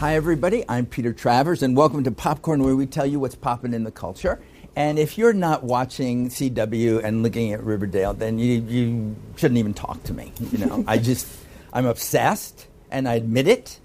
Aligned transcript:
Hi, 0.00 0.14
everybody. 0.16 0.64
I'm 0.66 0.86
Peter 0.86 1.12
Travers, 1.12 1.62
and 1.62 1.76
welcome 1.76 2.04
to 2.04 2.10
Popcorn, 2.10 2.64
where 2.64 2.74
we 2.74 2.86
tell 2.86 3.04
you 3.04 3.20
what's 3.20 3.34
popping 3.34 3.74
in 3.74 3.84
the 3.84 3.90
culture. 3.90 4.40
And 4.74 4.98
if 4.98 5.18
you're 5.18 5.34
not 5.34 5.62
watching 5.62 6.30
CW 6.30 7.04
and 7.04 7.22
looking 7.22 7.52
at 7.52 7.62
Riverdale, 7.62 8.14
then 8.14 8.38
you, 8.38 8.62
you 8.62 9.16
shouldn't 9.36 9.58
even 9.58 9.74
talk 9.74 10.02
to 10.04 10.14
me. 10.14 10.32
You 10.52 10.64
know, 10.64 10.84
I 10.88 10.96
just 10.96 11.28
I'm 11.70 11.84
obsessed, 11.84 12.66
and 12.90 13.06
I 13.06 13.16
admit 13.16 13.46
it. 13.46 13.78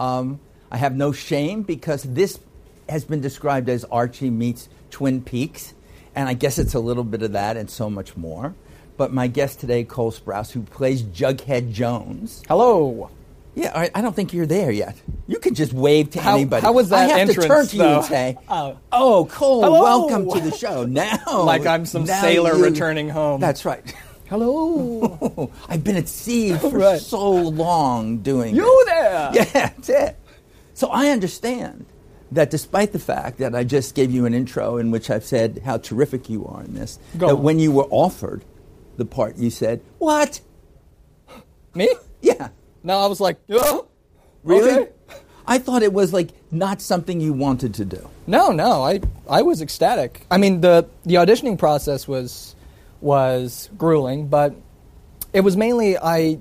Um, 0.00 0.40
I 0.72 0.76
have 0.76 0.96
no 0.96 1.12
shame 1.12 1.62
because 1.62 2.02
this 2.02 2.40
has 2.88 3.04
been 3.04 3.20
described 3.20 3.68
as 3.68 3.84
Archie 3.84 4.28
meets 4.28 4.68
Twin 4.90 5.22
Peaks, 5.22 5.72
and 6.16 6.28
I 6.28 6.34
guess 6.34 6.58
it's 6.58 6.74
a 6.74 6.80
little 6.80 7.04
bit 7.04 7.22
of 7.22 7.30
that 7.34 7.56
and 7.56 7.70
so 7.70 7.88
much 7.88 8.16
more. 8.16 8.56
But 8.96 9.12
my 9.12 9.28
guest 9.28 9.60
today, 9.60 9.84
Cole 9.84 10.10
Sprouse, 10.10 10.50
who 10.50 10.62
plays 10.62 11.04
Jughead 11.04 11.70
Jones. 11.70 12.42
Hello. 12.48 13.08
Yeah, 13.54 13.72
I, 13.74 13.90
I 13.94 14.00
don't 14.00 14.14
think 14.14 14.32
you're 14.32 14.46
there 14.46 14.70
yet. 14.70 14.96
You 15.26 15.38
can 15.38 15.54
just 15.54 15.72
wave 15.72 16.10
to 16.10 16.20
How- 16.20 16.36
anybody. 16.36 16.62
how 16.62 16.72
was 16.72 16.88
that 16.90 17.10
I 17.10 17.18
have 17.18 17.28
to 17.28 17.34
turn 17.34 17.44
entrance, 17.44 17.70
to 17.72 17.76
you 17.76 17.82
and 17.84 18.04
say, 18.04 18.38
Oh. 18.48 18.78
"Oh, 18.92 19.24
Cole, 19.30 19.62
Hello." 19.64 19.82
welcome 19.82 20.30
to 20.30 20.40
the 20.40 20.56
show." 20.56 20.84
Now, 20.86 21.18
Like 21.44 21.66
I'm 21.66 21.84
some 21.86 22.04
now 22.04 22.20
sailor 22.20 22.56
returning 22.56 23.08
home. 23.08 23.40
That's 23.40 23.64
right. 23.64 23.82
Hello. 24.28 25.50
I've 25.68 25.82
been 25.82 25.96
at 25.96 26.08
sea 26.08 26.54
for 26.54 26.70
Right. 26.70 27.00
so 27.00 27.30
long 27.32 28.18
doing 28.18 28.54
you 28.54 28.84
this. 28.86 28.94
there. 28.94 29.30
Yeah, 29.34 29.44
that's 29.44 29.88
it. 29.88 30.16
So 30.74 30.88
I 30.88 31.08
understand 31.08 31.86
that 32.32 32.48
despite 32.50 32.92
the 32.92 33.00
fact 33.00 33.38
that 33.38 33.56
I 33.56 33.64
just 33.64 33.96
gave 33.96 34.12
you 34.12 34.24
an 34.26 34.34
intro 34.34 34.76
in 34.76 34.92
which 34.92 35.10
I've 35.10 35.24
said 35.24 35.62
how 35.64 35.78
terrific 35.78 36.30
you 36.30 36.46
are 36.46 36.62
in 36.62 36.74
this, 36.74 37.00
Go 37.18 37.26
that 37.26 37.34
on. 37.34 37.42
when 37.42 37.58
you 37.58 37.72
were 37.72 37.88
offered 37.90 38.44
the 38.96 39.04
part, 39.04 39.36
you 39.36 39.50
said, 39.50 39.80
"What? 39.98 40.40
Me? 41.74 41.88
Yeah, 42.22 42.48
No, 42.82 42.98
I 42.98 43.06
was 43.06 43.20
like, 43.20 43.38
oh, 43.50 43.86
really?" 44.44 44.70
okay. 44.70 44.92
I 45.46 45.58
thought 45.58 45.82
it 45.82 45.92
was 45.92 46.12
like 46.12 46.30
not 46.52 46.80
something 46.80 47.20
you 47.20 47.32
wanted 47.32 47.74
to 47.74 47.84
do. 47.84 48.08
No, 48.26 48.52
no, 48.52 48.84
I 48.84 49.00
I 49.28 49.42
was 49.42 49.60
ecstatic. 49.60 50.26
I 50.30 50.38
mean, 50.38 50.60
the 50.60 50.88
the 51.04 51.14
auditioning 51.14 51.58
process 51.58 52.06
was 52.06 52.54
was 53.00 53.68
grueling, 53.76 54.28
but 54.28 54.54
it 55.32 55.40
was 55.40 55.56
mainly 55.56 55.98
I 55.98 56.38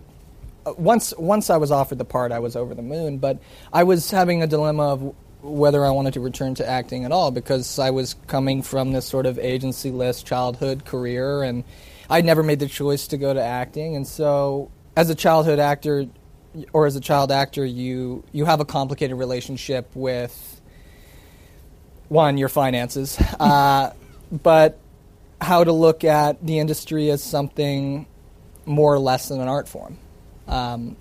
once 0.78 1.14
once 1.18 1.50
I 1.50 1.58
was 1.58 1.72
offered 1.72 1.98
the 1.98 2.06
part, 2.06 2.32
I 2.32 2.40
was 2.40 2.56
over 2.56 2.76
the 2.76 2.82
moon. 2.82 3.18
But 3.18 3.40
I 3.74 3.84
was 3.84 4.12
having 4.12 4.44
a 4.44 4.48
dilemma 4.48 4.84
of 4.84 5.16
whether 5.42 5.86
I 5.86 5.92
wanted 5.92 6.14
to 6.14 6.20
return 6.20 6.54
to 6.56 6.68
acting 6.68 7.06
at 7.06 7.12
all 7.12 7.32
because 7.32 7.80
I 7.80 7.92
was 7.92 8.16
coming 8.28 8.62
from 8.62 8.92
this 8.92 9.06
sort 9.06 9.26
of 9.26 9.40
agency-less 9.40 10.22
childhood 10.22 10.84
career, 10.86 11.44
and 11.44 11.64
I'd 12.10 12.26
never 12.26 12.44
made 12.44 12.60
the 12.60 12.68
choice 12.68 13.08
to 13.08 13.18
go 13.18 13.34
to 13.34 13.42
acting. 13.42 13.96
And 13.96 14.06
so, 14.06 14.70
as 14.98 15.10
a 15.10 15.16
childhood 15.16 15.60
actor, 15.60 16.08
or 16.74 16.86
as 16.86 16.96
a 16.96 17.02
child 17.02 17.32
actor, 17.32 17.66
you 17.66 18.24
you 18.32 18.46
have 18.46 18.60
a 18.60 18.66
complicated 18.66 19.18
relationship 19.18 19.90
with 19.96 20.62
one 22.08 22.38
your 22.38 22.50
finances, 22.50 23.18
uh, 23.40 23.92
but 24.32 24.80
how 25.42 25.64
to 25.64 25.72
look 25.72 26.04
at 26.04 26.46
the 26.46 26.60
industry 26.60 27.10
as 27.10 27.24
something 27.24 28.06
more 28.66 28.94
or 28.94 29.00
less 29.00 29.30
than 29.30 29.40
an 29.40 29.48
art 29.48 29.68
form. 29.68 29.98
Um, 30.48 30.98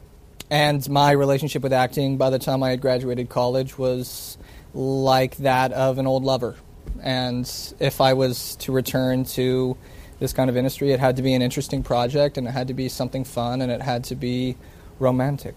and 0.51 0.89
my 0.89 1.13
relationship 1.13 1.63
with 1.63 1.73
acting 1.73 2.17
by 2.17 2.31
the 2.31 2.39
time 2.39 2.63
I 2.63 2.71
had 2.71 2.81
graduated 2.81 3.29
college 3.29 3.77
was 3.77 4.39
like 4.75 5.37
that 5.39 5.73
of 5.73 5.99
an 5.99 6.07
old 6.07 6.25
lover. 6.25 6.57
And 7.03 7.51
if 7.79 8.01
I 8.01 8.15
was 8.15 8.57
to 8.57 8.73
return 8.73 9.25
to 9.25 9.77
this 10.19 10.33
kind 10.33 10.49
of 10.49 10.57
industry, 10.57 10.93
it 10.93 11.01
had 11.01 11.17
to 11.17 11.23
be 11.23 11.35
an 11.35 11.43
interesting 11.43 11.83
project 11.83 12.39
and 12.39 12.47
it 12.47 12.51
had 12.51 12.69
to 12.69 12.75
be 12.75 12.89
something 12.89 13.25
fun 13.25 13.61
and 13.61 13.71
it 13.71 13.83
had 13.83 14.05
to 14.05 14.15
be 14.15 14.57
romantic. 14.99 15.55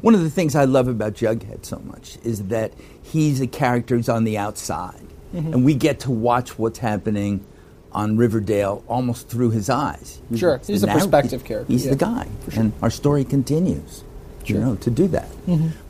One 0.00 0.14
of 0.14 0.22
the 0.22 0.30
things 0.30 0.54
I 0.54 0.64
love 0.64 0.88
about 0.88 1.14
Jughead 1.14 1.64
so 1.66 1.78
much 1.80 2.16
is 2.24 2.44
that 2.44 2.72
he's 3.02 3.40
a 3.40 3.46
character 3.46 3.96
who's 3.96 4.08
on 4.08 4.24
the 4.24 4.38
outside, 4.38 5.00
Mm-hmm. 5.34 5.52
and 5.52 5.64
we 5.64 5.74
get 5.74 6.00
to 6.00 6.10
watch 6.10 6.58
what's 6.58 6.80
happening 6.80 7.44
on 7.92 8.16
Riverdale 8.16 8.82
almost 8.88 9.28
through 9.28 9.50
his 9.52 9.70
eyes. 9.70 10.20
Sure, 10.34 10.60
he's 10.66 10.82
a 10.82 10.86
narr- 10.86 10.96
perspective 10.96 11.44
character, 11.44 11.72
He's 11.72 11.84
yeah, 11.84 11.90
the 11.92 11.96
guy, 11.96 12.26
and 12.56 12.72
our 12.82 12.90
story 12.90 13.24
continues. 13.24 14.02
Sure. 14.42 14.56
Mm-hmm. 14.56 14.66
know, 14.70 14.74
to 14.76 14.90
do 14.90 15.06
that. 15.08 15.28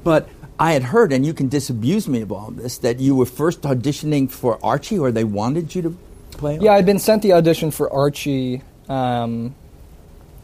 But 0.05 0.29
I 0.59 0.73
had 0.73 0.83
heard, 0.83 1.11
and 1.13 1.25
you 1.25 1.33
can 1.33 1.49
disabuse 1.49 2.07
me 2.07 2.21
of 2.21 2.31
all 2.33 2.51
this, 2.51 2.77
that 2.79 3.01
you 3.01 3.15
were 3.17 3.25
first 3.25 3.63
auditioning 3.63 4.31
for 4.31 4.59
Archie, 4.63 4.99
or 4.99 5.11
they 5.11 5.25
wanted 5.25 5.75
you 5.75 5.81
to 5.83 5.97
play. 6.33 6.59
Yeah, 6.61 6.73
I'd 6.75 6.85
been 6.85 6.99
sent 6.99 7.23
the 7.23 7.33
audition 7.33 7.71
for 7.71 7.91
Archie, 7.91 8.61
um, 8.91 9.55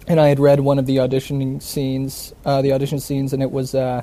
and 0.06 0.21
I 0.21 0.28
had 0.28 0.39
read 0.41 0.61
one 0.61 0.78
of 0.78 0.87
the 0.87 0.97
auditioning 0.99 1.61
scenes, 1.62 2.33
uh, 2.44 2.62
the 2.62 2.72
audition 2.72 3.00
scenes, 3.00 3.33
and 3.33 3.43
it 3.43 3.50
was 3.50 3.75
uh, 3.75 4.03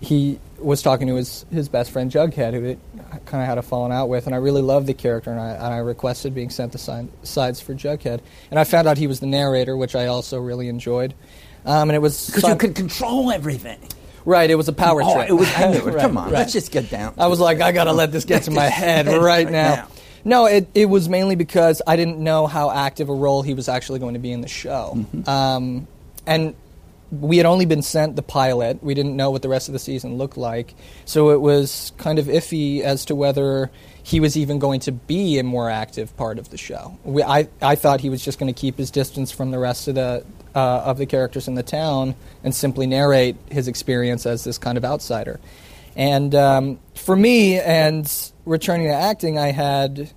he 0.00 0.38
was 0.58 0.82
talking 0.82 1.06
to 1.08 1.14
his 1.16 1.44
his 1.52 1.68
best 1.68 1.90
friend 1.90 2.10
Jughead, 2.10 2.52
who 2.54 2.64
it 2.64 2.78
kind 3.26 3.42
of 3.42 3.48
had 3.48 3.58
a 3.58 3.62
falling 3.62 3.92
out 3.92 4.08
with, 4.08 4.26
and 4.26 4.34
I 4.34 4.38
really 4.38 4.62
loved 4.62 4.86
the 4.86 4.94
character, 4.94 5.30
and 5.30 5.40
I, 5.40 5.50
and 5.50 5.74
I 5.74 5.78
requested 5.78 6.34
being 6.34 6.50
sent 6.50 6.72
the 6.72 6.78
sign, 6.78 7.10
sides 7.22 7.60
for 7.60 7.74
Jughead, 7.74 8.20
and 8.50 8.58
I 8.58 8.64
found 8.64 8.88
out 8.88 8.96
he 8.98 9.06
was 9.06 9.20
the 9.20 9.26
narrator, 9.26 9.76
which 9.76 9.94
I 9.94 10.06
also 10.06 10.38
really 10.38 10.68
enjoyed, 10.68 11.14
um, 11.64 11.88
and 11.90 11.96
it 11.96 12.00
was 12.00 12.26
because 12.28 12.44
you 12.48 12.56
could 12.56 12.74
control 12.74 13.30
everything. 13.30 13.78
right. 14.24 14.50
It 14.50 14.54
was 14.56 14.68
a 14.68 14.72
power 14.72 15.02
Oh, 15.02 15.14
trip. 15.14 15.28
it 15.30 15.32
was. 15.32 15.48
I 15.56 15.70
knew 15.70 15.78
it. 15.78 15.84
Right, 15.94 16.00
Come 16.00 16.16
on, 16.16 16.24
right. 16.26 16.32
let's 16.34 16.52
just 16.52 16.70
get 16.70 16.90
down. 16.90 17.14
I 17.18 17.26
was 17.28 17.40
like, 17.40 17.60
I 17.60 17.72
gotta 17.72 17.92
let 17.92 18.12
this 18.12 18.24
get 18.24 18.44
to 18.44 18.50
my 18.50 18.64
head 18.82 19.06
right 19.06 19.18
Right 19.20 19.50
now. 19.50 19.88
No, 20.24 20.46
it, 20.46 20.68
it 20.74 20.86
was 20.86 21.08
mainly 21.08 21.36
because 21.36 21.80
I 21.86 21.96
didn't 21.96 22.18
know 22.18 22.46
how 22.46 22.70
active 22.70 23.08
a 23.08 23.14
role 23.14 23.42
he 23.42 23.54
was 23.54 23.68
actually 23.68 23.98
going 23.98 24.14
to 24.14 24.20
be 24.20 24.32
in 24.32 24.40
the 24.40 24.48
show. 24.48 24.92
Mm-hmm. 24.96 25.28
Um, 25.28 25.88
and 26.26 26.54
we 27.10 27.38
had 27.38 27.46
only 27.46 27.64
been 27.64 27.82
sent 27.82 28.16
the 28.16 28.22
pilot. 28.22 28.82
We 28.82 28.94
didn't 28.94 29.16
know 29.16 29.30
what 29.30 29.42
the 29.42 29.48
rest 29.48 29.68
of 29.68 29.72
the 29.72 29.78
season 29.78 30.18
looked 30.18 30.36
like. 30.36 30.74
So 31.04 31.30
it 31.30 31.40
was 31.40 31.92
kind 31.96 32.18
of 32.18 32.26
iffy 32.26 32.80
as 32.80 33.06
to 33.06 33.14
whether 33.14 33.70
he 34.02 34.20
was 34.20 34.36
even 34.36 34.58
going 34.58 34.80
to 34.80 34.92
be 34.92 35.38
a 35.38 35.44
more 35.44 35.70
active 35.70 36.14
part 36.16 36.38
of 36.38 36.50
the 36.50 36.58
show. 36.58 36.98
We, 37.04 37.22
I, 37.22 37.48
I 37.62 37.76
thought 37.76 38.00
he 38.00 38.10
was 38.10 38.22
just 38.22 38.38
going 38.38 38.52
to 38.52 38.58
keep 38.58 38.76
his 38.76 38.90
distance 38.90 39.30
from 39.30 39.50
the 39.50 39.58
rest 39.58 39.88
of 39.88 39.94
the, 39.94 40.24
uh, 40.54 40.82
of 40.84 40.98
the 40.98 41.06
characters 41.06 41.48
in 41.48 41.54
the 41.54 41.62
town 41.62 42.14
and 42.44 42.54
simply 42.54 42.86
narrate 42.86 43.36
his 43.50 43.68
experience 43.68 44.26
as 44.26 44.44
this 44.44 44.58
kind 44.58 44.76
of 44.76 44.84
outsider. 44.84 45.40
And 45.98 46.32
um, 46.36 46.78
for 46.94 47.16
me, 47.16 47.58
and 47.58 48.10
returning 48.46 48.86
to 48.86 48.94
acting, 48.94 49.36
I 49.36 49.50
had 49.50 50.12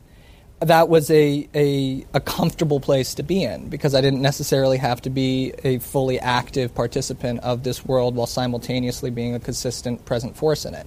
that 0.60 0.90
was 0.90 1.10
a, 1.10 1.50
a 1.56 2.06
a 2.14 2.20
comfortable 2.20 2.80
place 2.80 3.16
to 3.16 3.24
be 3.24 3.44
in 3.44 3.68
because 3.68 3.96
I 3.96 4.02
didn't 4.02 4.22
necessarily 4.22 4.78
have 4.78 5.02
to 5.02 5.10
be 5.10 5.54
a 5.64 5.80
fully 5.80 6.20
active 6.20 6.76
participant 6.76 7.40
of 7.40 7.64
this 7.64 7.84
world 7.84 8.14
while 8.14 8.28
simultaneously 8.28 9.10
being 9.10 9.34
a 9.34 9.40
consistent 9.40 10.06
present 10.06 10.38
force 10.38 10.66
in 10.66 10.76
it. 10.76 10.86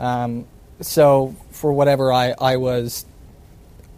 Um, 0.00 0.46
so 0.80 1.36
for 1.50 1.70
whatever 1.74 2.10
I, 2.10 2.34
I 2.40 2.56
was 2.56 3.04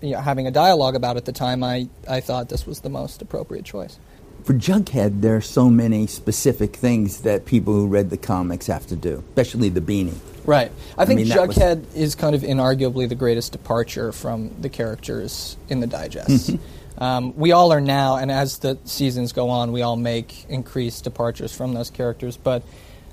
you 0.00 0.10
know, 0.10 0.20
having 0.20 0.48
a 0.48 0.50
dialogue 0.50 0.96
about 0.96 1.16
at 1.16 1.24
the 1.26 1.32
time, 1.32 1.62
I, 1.62 1.88
I 2.08 2.20
thought 2.20 2.48
this 2.48 2.66
was 2.66 2.80
the 2.80 2.90
most 2.90 3.22
appropriate 3.22 3.64
choice. 3.64 3.98
For 4.44 4.52
Jughead, 4.52 5.22
there 5.22 5.36
are 5.36 5.40
so 5.40 5.70
many 5.70 6.06
specific 6.06 6.76
things 6.76 7.22
that 7.22 7.46
people 7.46 7.72
who 7.72 7.86
read 7.86 8.10
the 8.10 8.18
comics 8.18 8.66
have 8.66 8.86
to 8.88 8.96
do, 8.96 9.24
especially 9.30 9.70
the 9.70 9.80
beanie. 9.80 10.18
Right. 10.44 10.70
I 10.98 11.06
think 11.06 11.18
mean, 11.18 11.28
that 11.28 11.48
was- 11.48 11.56
Jughead 11.56 11.96
is 11.96 12.14
kind 12.14 12.34
of 12.34 12.42
inarguably 12.42 13.08
the 13.08 13.14
greatest 13.14 13.52
departure 13.52 14.12
from 14.12 14.50
the 14.60 14.68
characters 14.68 15.56
in 15.70 15.80
the 15.80 15.86
digest. 15.86 16.50
Mm-hmm. 16.50 17.02
um, 17.02 17.36
we 17.36 17.52
all 17.52 17.72
are 17.72 17.80
now, 17.80 18.16
and 18.16 18.30
as 18.30 18.58
the 18.58 18.78
seasons 18.84 19.32
go 19.32 19.48
on, 19.48 19.72
we 19.72 19.80
all 19.80 19.96
make 19.96 20.44
increased 20.50 21.04
departures 21.04 21.56
from 21.56 21.72
those 21.72 21.88
characters. 21.88 22.36
But 22.36 22.62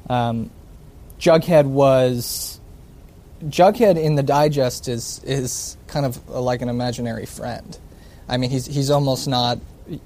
um, 0.09 0.49
Jughead 1.19 1.65
was. 1.65 2.59
Jughead 3.45 3.99
in 3.99 4.13
the 4.13 4.21
digest 4.21 4.87
is 4.87 5.23
is 5.23 5.75
kind 5.87 6.05
of 6.05 6.29
like 6.29 6.61
an 6.61 6.69
imaginary 6.69 7.25
friend. 7.25 7.75
I 8.29 8.37
mean, 8.37 8.51
he's 8.51 8.67
he's 8.67 8.91
almost 8.91 9.27
not 9.27 9.57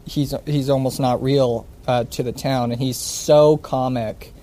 he's 0.05 0.33
he's 0.45 0.69
almost 0.69 0.99
not 0.99 1.21
real 1.21 1.65
uh, 1.87 2.03
to 2.05 2.23
the 2.23 2.31
town, 2.31 2.71
and 2.71 2.81
he's 2.81 2.97
so 2.97 3.57
comic. 3.57 4.33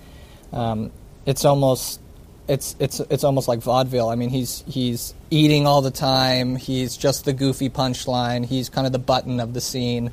Um, 0.52 0.90
it's 1.26 1.44
almost 1.44 2.00
it's 2.48 2.76
it's 2.78 3.00
it's 3.00 3.24
almost 3.24 3.48
like 3.48 3.60
vaudeville. 3.60 4.08
I 4.08 4.14
mean, 4.14 4.30
he's 4.30 4.64
he's 4.66 5.14
eating 5.30 5.66
all 5.66 5.82
the 5.82 5.90
time. 5.90 6.56
He's 6.56 6.96
just 6.96 7.24
the 7.24 7.32
goofy 7.32 7.70
punchline. 7.70 8.44
He's 8.44 8.68
kind 8.68 8.86
of 8.86 8.92
the 8.92 8.98
button 8.98 9.40
of 9.40 9.54
the 9.54 9.60
scene. 9.60 10.10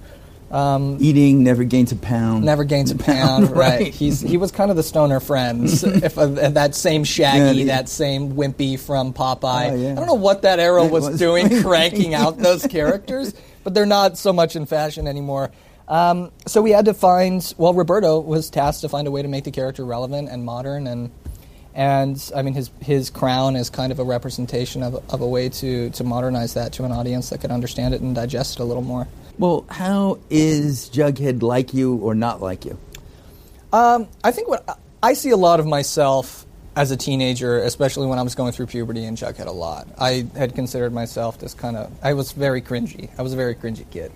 Um, 0.51 0.97
Eating 0.99 1.43
never 1.43 1.63
gains 1.63 1.91
a 1.91 1.95
pound. 1.95 2.43
never 2.43 2.63
gains 2.63 2.89
a 2.89 2.95
pound, 2.97 3.51
right. 3.55 3.81
right. 3.81 3.93
He's 3.93 4.19
he 4.19 4.37
was 4.37 4.51
kind 4.51 4.71
of 4.71 4.77
the 4.77 4.83
stoner 4.83 5.19
friends. 5.19 5.83
if 5.83 6.17
uh, 6.17 6.25
that 6.25 6.73
same 6.73 7.03
Shaggy, 7.03 7.59
Yeah, 7.59 7.65
that 7.77 7.87
same 7.89 8.33
Wimpy 8.33 8.79
from 8.79 9.13
Popeye. 9.13 9.71
Oh, 9.71 9.75
yeah. 9.75 9.91
I 9.91 9.95
don't 9.95 10.07
know 10.07 10.15
what 10.15 10.41
that 10.43 10.59
era 10.59 10.83
was, 10.85 11.07
was. 11.09 11.19
doing, 11.19 11.61
cranking 11.61 12.15
out 12.15 12.37
those 12.39 12.65
characters, 12.65 13.33
but 13.69 13.75
they're 13.75 13.85
not 13.85 14.17
so 14.17 14.33
much 14.33 14.55
in 14.55 14.65
fashion 14.65 15.07
anymore. 15.07 15.51
Um, 15.87 16.31
so 16.47 16.59
we 16.59 16.71
had 16.71 16.85
to 16.85 16.95
find. 16.95 17.53
Well, 17.55 17.75
Roberto 17.75 18.19
was 18.19 18.49
tasked 18.49 18.81
to 18.81 18.89
find 18.89 19.07
a 19.07 19.11
way 19.11 19.21
to 19.21 19.27
make 19.27 19.43
the 19.43 19.51
character 19.51 19.85
relevant 19.85 20.27
and 20.27 20.43
modern, 20.43 20.87
and 20.87 21.11
and 21.75 22.31
I 22.35 22.41
mean 22.41 22.55
his 22.55 22.71
his 22.81 23.11
crown 23.11 23.55
is 23.55 23.69
kind 23.69 23.91
of 23.91 23.99
a 23.99 24.03
representation 24.03 24.81
of 24.81 24.95
of 25.13 25.21
a 25.21 25.27
way 25.27 25.49
to 25.49 25.91
to 25.91 26.03
modernize 26.03 26.55
that 26.55 26.73
to 26.73 26.83
an 26.83 26.91
audience 26.91 27.29
that 27.29 27.41
could 27.41 27.51
understand 27.51 27.93
it 27.93 28.01
and 28.01 28.15
digest 28.15 28.59
it 28.59 28.63
a 28.63 28.65
little 28.65 28.81
more. 28.81 29.07
Well, 29.37 29.65
how 29.69 30.17
is 30.31 30.89
Jughead 30.89 31.43
like 31.43 31.71
you 31.71 31.97
or 31.97 32.15
not 32.15 32.41
like 32.41 32.65
you? 32.65 32.75
Um, 33.71 34.07
I 34.23 34.31
think 34.31 34.47
what 34.47 34.79
I 35.03 35.13
see 35.13 35.29
a 35.29 35.37
lot 35.37 35.59
of 35.59 35.67
myself 35.67 36.43
as 36.79 36.91
a 36.91 36.97
teenager, 36.97 37.59
especially 37.59 38.07
when 38.07 38.17
I 38.19 38.21
was 38.21 38.35
going 38.35 38.53
through 38.53 38.67
puberty 38.67 39.03
and 39.03 39.17
Chuck 39.17 39.35
had 39.35 39.47
a 39.47 39.51
lot. 39.51 39.85
I 39.99 40.25
had 40.37 40.55
considered 40.55 40.93
myself 40.93 41.37
this 41.37 41.53
kind 41.53 41.75
of. 41.75 41.91
I 42.01 42.13
was 42.13 42.31
very 42.31 42.61
cringy. 42.61 43.09
I 43.17 43.21
was 43.21 43.33
a 43.33 43.35
very 43.35 43.53
cringy 43.53 43.83
kid, 43.91 44.13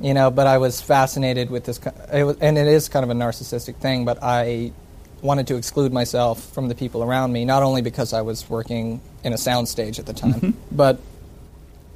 you 0.00 0.14
know. 0.14 0.30
But 0.30 0.46
I 0.46 0.56
was 0.56 0.80
fascinated 0.80 1.50
with 1.50 1.64
this, 1.64 1.78
it 2.10 2.24
was, 2.24 2.38
and 2.40 2.56
it 2.56 2.66
is 2.66 2.88
kind 2.88 3.04
of 3.04 3.10
a 3.10 3.12
narcissistic 3.12 3.74
thing. 3.76 4.06
But 4.06 4.22
I 4.22 4.72
wanted 5.20 5.48
to 5.48 5.56
exclude 5.56 5.92
myself 5.92 6.42
from 6.54 6.68
the 6.68 6.74
people 6.74 7.02
around 7.02 7.30
me, 7.32 7.44
not 7.44 7.62
only 7.62 7.82
because 7.82 8.14
I 8.14 8.22
was 8.22 8.48
working 8.48 9.02
in 9.22 9.34
a 9.34 9.36
soundstage 9.36 9.98
at 9.98 10.06
the 10.06 10.14
time, 10.14 10.32
Mm-hmm. 10.32 10.76
but 10.76 10.98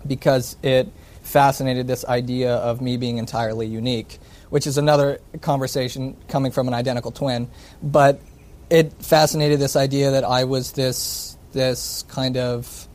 because 0.07 0.57
it 0.63 0.89
fascinated 1.23 1.87
this 1.87 2.05
idea 2.05 2.57
of 2.57 2.83
me 2.83 2.99
being 2.99 3.17
entirely 3.17 3.67
unique, 3.67 4.19
which 4.51 4.67
is 4.67 4.77
another 4.77 5.21
conversation 5.41 6.17
coming 6.29 6.53
from 6.53 6.69
an 6.69 6.75
identical 6.75 7.13
twin. 7.13 7.49
But 7.83 8.21
it 8.73 8.91
fascinated 9.01 9.61
this 9.61 9.77
idea 9.77 10.13
that 10.13 10.25
I 10.25 10.45
was 10.45 10.73
this 10.73 11.37
this 11.53 12.07
kind 12.09 12.39
of 12.39 12.89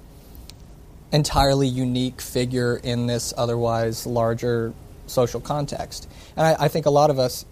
entirely 1.12 1.68
unique 1.68 2.20
figure 2.20 2.78
in 2.78 3.06
this 3.06 3.32
otherwise 3.38 4.08
larger 4.08 4.74
social 5.06 5.40
context. 5.40 6.10
And 6.36 6.48
I, 6.48 6.66
I 6.66 6.68
think 6.68 6.88
a 6.88 6.90
lot 6.90 7.12
of 7.12 7.20
us 7.20 7.46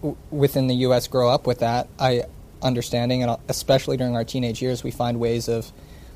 w- 0.00 0.16
within 0.30 0.68
the 0.68 0.76
U.S. 0.76 1.08
grow 1.08 1.28
up 1.28 1.44
with 1.44 1.58
that. 1.58 1.88
I 1.98 2.22
understanding, 2.62 3.24
and 3.24 3.36
especially 3.48 3.96
during 3.96 4.14
our 4.14 4.24
teenage 4.24 4.62
years, 4.62 4.84
we 4.84 4.92
find 4.92 5.18
ways 5.18 5.48
of 5.48 5.72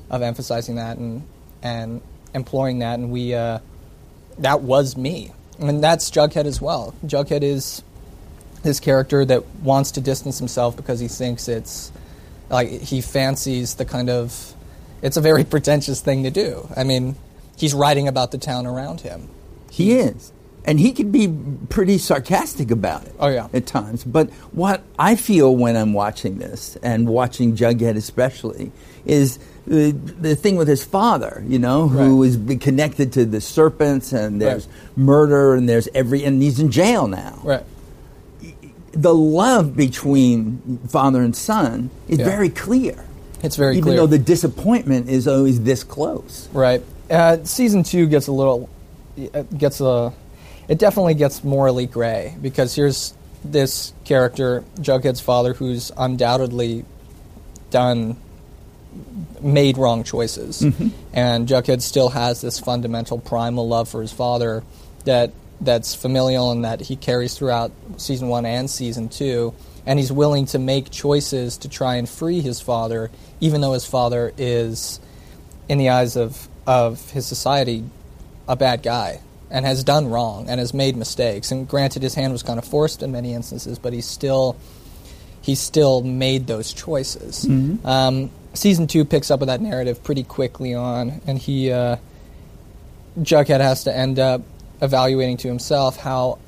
of 0.09 0.21
emphasizing 0.21 0.75
that 0.75 0.97
and 0.97 1.27
and 1.61 2.01
employing 2.33 2.79
that. 2.79 2.97
And 2.97 3.11
we 3.11 3.33
uh, 3.33 3.59
that 4.37 4.61
was 4.61 4.95
me, 4.95 5.33
and 5.59 5.83
that's 5.83 6.09
Jughead 6.09 6.45
as 6.45 6.61
well. 6.61 6.95
Jughead 7.05 7.43
is 7.43 7.83
this 8.63 8.79
character 8.79 9.25
that 9.25 9.45
wants 9.63 9.91
to 9.91 10.01
distance 10.01 10.37
himself 10.39 10.75
because 10.77 10.99
he 10.99 11.07
thinks 11.07 11.47
it's 11.47 11.91
like 12.49 12.69
he 12.69 13.01
fancies 13.01 13.75
the 13.75 13.85
kind 13.85 14.09
of 14.09 14.53
it's 15.01 15.17
a 15.17 15.21
very 15.21 15.43
pretentious 15.55 16.01
thing 16.01 16.23
to 16.23 16.31
do. 16.31 16.67
I 16.75 16.83
mean, 16.83 17.15
he's 17.57 17.73
writing 17.73 18.07
about 18.07 18.31
the 18.31 18.37
town 18.37 18.65
around 18.67 19.01
him. 19.01 19.29
He 19.69 19.93
is. 19.93 20.31
And 20.63 20.79
he 20.79 20.91
can 20.91 21.11
be 21.11 21.27
pretty 21.69 21.97
sarcastic 21.97 22.69
about 22.69 23.05
it. 23.05 23.15
Oh, 23.19 23.29
yeah. 23.29 23.47
At 23.51 23.65
times. 23.65 24.03
But 24.03 24.29
what 24.51 24.83
I 24.99 25.15
feel 25.15 25.55
when 25.55 25.75
I'm 25.75 25.91
watching 25.93 26.37
this, 26.37 26.77
and 26.83 27.09
watching 27.09 27.55
Jughead 27.55 27.95
especially, 27.95 28.71
is 29.03 29.39
the, 29.65 29.89
the 29.91 30.35
thing 30.35 30.57
with 30.57 30.67
his 30.67 30.83
father, 30.83 31.43
you 31.47 31.57
know, 31.57 31.87
who 31.87 32.21
Right. 32.21 32.27
is 32.29 32.59
connected 32.59 33.11
to 33.13 33.25
the 33.25 33.41
serpents, 33.41 34.13
and 34.13 34.39
there's 34.39 34.67
Right. 34.67 34.97
murder, 34.97 35.55
and 35.55 35.67
there's 35.67 35.89
every, 35.95 36.23
and 36.25 36.39
he's 36.43 36.59
in 36.59 36.69
jail 36.69 37.07
now. 37.07 37.39
Right. 37.43 37.63
The 38.93 39.13
love 39.13 39.75
between 39.75 40.79
father 40.89 41.21
and 41.21 41.35
son 41.35 41.89
is 42.07 42.19
Yeah. 42.19 42.25
very 42.25 42.49
clear. 42.49 43.05
It's 43.43 43.55
very 43.55 43.73
clear. 43.75 43.77
even 43.79 43.83
clear. 43.83 43.97
though 43.97 44.07
the 44.07 44.19
disappointment 44.19 45.09
is 45.09 45.27
always 45.27 45.61
this 45.61 45.83
close. 45.83 46.47
Right. 46.53 46.83
Uh, 47.09 47.37
season 47.43 47.83
two 47.83 48.05
gets 48.07 48.27
a 48.27 48.31
little, 48.31 48.69
uh, 49.33 49.43
gets 49.57 49.81
a, 49.81 50.13
it 50.67 50.77
definitely 50.77 51.13
gets 51.15 51.43
morally 51.43 51.85
gray 51.85 52.35
because 52.41 52.75
here's 52.75 53.13
this 53.43 53.93
character, 54.05 54.63
Jughead's 54.79 55.19
father, 55.21 55.53
who's 55.53 55.91
undoubtedly 55.97 56.85
done, 57.71 58.17
made 59.41 59.77
wrong 59.77 60.03
choices, 60.03 60.61
and 61.13 61.47
Jughead 61.47 61.81
still 61.81 62.09
has 62.09 62.41
this 62.41 62.59
fundamental 62.59 63.17
primal 63.17 63.67
love 63.67 63.89
for 63.89 64.01
his 64.01 64.11
father 64.11 64.63
that 65.05 65.31
that's 65.61 65.95
familial 65.95 66.51
and 66.51 66.65
that 66.65 66.81
he 66.81 66.95
carries 66.95 67.37
throughout 67.37 67.71
season 67.97 68.27
one 68.27 68.45
and 68.45 68.69
season 68.69 69.09
two, 69.09 69.53
and 69.85 69.99
he's 69.99 70.11
willing 70.11 70.45
to 70.47 70.59
make 70.59 70.89
choices 70.89 71.57
to 71.59 71.69
try 71.69 71.95
and 71.95 72.09
free 72.09 72.41
his 72.41 72.59
father, 72.59 73.11
even 73.39 73.61
though 73.61 73.73
his 73.73 73.85
father 73.85 74.33
is 74.37 74.99
in 75.69 75.77
the 75.77 75.89
eyes 75.89 76.15
of, 76.15 76.49
of 76.67 77.11
his 77.11 77.25
society, 77.25 77.83
a 78.47 78.55
bad 78.55 78.83
guy 78.83 79.21
and 79.51 79.65
has 79.65 79.83
done 79.83 80.07
wrong 80.09 80.49
and 80.49 80.59
has 80.59 80.73
made 80.73 80.95
mistakes. 80.95 81.51
And 81.51 81.67
granted, 81.67 82.01
his 82.01 82.15
hand 82.15 82.31
was 82.31 82.41
kind 82.41 82.57
of 82.57 82.65
forced 82.65 83.03
in 83.03 83.11
many 83.11 83.33
instances, 83.33 83.77
but 83.77 83.93
he 83.93 84.01
still 84.01 84.55
he 85.41 85.55
still 85.55 86.01
made 86.01 86.47
those 86.47 86.71
choices. 86.71 87.45
Um, 87.85 88.31
season 88.53 88.87
two 88.87 89.05
picks 89.05 89.29
up 89.31 89.39
with 89.39 89.47
that 89.47 89.59
narrative 89.59 90.03
pretty 90.03 90.23
quickly 90.23 90.73
on, 90.73 91.21
and 91.27 91.37
he 91.37 91.71
uh, 91.71 91.97
Jughead 93.19 93.59
has 93.59 93.83
to 93.83 93.95
end 93.95 94.19
up 94.19 94.41
evaluating 94.81 95.37
to 95.37 95.47
himself 95.47 95.97
how 95.97 96.39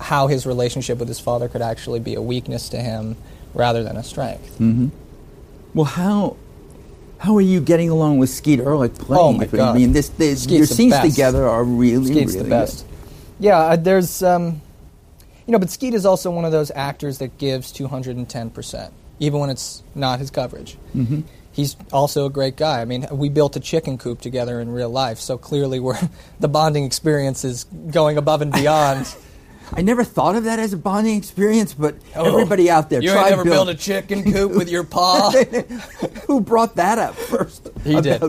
how 0.00 0.28
his 0.28 0.46
relationship 0.46 0.98
with 0.98 1.08
his 1.08 1.18
father 1.18 1.48
could 1.48 1.62
actually 1.62 1.98
be 2.00 2.14
a 2.14 2.22
weakness 2.22 2.68
to 2.68 2.76
him 2.78 3.16
rather 3.52 3.82
than 3.82 3.96
a 3.96 4.04
strength. 4.04 4.60
Well, 5.74 5.84
how 5.84 6.36
how 7.18 7.36
are 7.36 7.42
you 7.42 7.60
getting 7.60 7.90
along 7.90 8.18
with 8.18 8.30
Skeet 8.30 8.60
Ulrich 8.60 8.94
playing? 8.94 9.22
Oh, 9.22 9.32
my? 9.32 9.46
God. 9.46 9.74
I 9.74 9.78
mean, 9.78 9.92
this, 9.92 10.08
this 10.10 10.46
your 10.46 10.60
the 10.60 10.66
scenes 10.66 10.92
best. 10.92 11.10
together 11.10 11.48
are 11.48 11.64
really, 11.64 12.06
Skeet's 12.06 12.34
really 12.34 12.44
the 12.44 12.50
best. 12.50 12.86
good. 12.86 12.94
Yeah, 13.40 13.58
uh, 13.58 13.76
there's, 13.76 14.22
um, 14.22 14.60
you 15.46 15.52
know, 15.52 15.58
but 15.58 15.70
Skeet 15.70 15.94
is 15.94 16.06
also 16.06 16.30
one 16.30 16.44
of 16.44 16.52
those 16.52 16.70
actors 16.74 17.18
that 17.18 17.36
gives 17.38 17.72
210%, 17.72 18.90
even 19.18 19.40
when 19.40 19.50
it's 19.50 19.82
not 19.94 20.20
his 20.20 20.30
coverage. 20.30 20.76
Mm-hmm. 20.94 21.22
He's 21.58 21.76
also 21.92 22.24
a 22.26 22.30
great 22.30 22.54
guy. 22.54 22.80
I 22.80 22.84
mean, 22.84 23.04
we 23.10 23.28
built 23.30 23.56
a 23.56 23.60
chicken 23.60 23.98
coop 23.98 24.20
together 24.20 24.60
in 24.60 24.70
real 24.70 24.90
life, 24.90 25.18
so 25.18 25.36
clearly 25.36 25.80
we're, 25.80 25.98
the 26.38 26.46
bonding 26.46 26.84
experience 26.84 27.44
is 27.44 27.64
going 27.64 28.16
above 28.16 28.42
and 28.42 28.52
beyond. 28.52 29.12
I 29.72 29.82
never 29.82 30.04
thought 30.04 30.36
of 30.36 30.44
that 30.44 30.60
as 30.60 30.72
a 30.72 30.76
bonding 30.76 31.16
experience, 31.16 31.74
but 31.74 31.96
oh. 32.14 32.26
everybody 32.26 32.70
out 32.70 32.90
there, 32.90 33.00
Oh. 33.00 33.02
You 33.02 33.10
try 33.10 33.22
ain't 33.22 33.30
never 33.30 33.42
build- 33.42 33.66
built 33.66 33.68
a 33.70 33.74
chicken 33.74 34.32
coop 34.32 34.52
with 34.52 34.68
your 34.68 34.84
paw? 34.84 35.32
Who 36.28 36.40
brought 36.40 36.76
that 36.76 36.96
up 36.98 37.16
first? 37.16 37.68
He 37.82 38.00
did. 38.00 38.22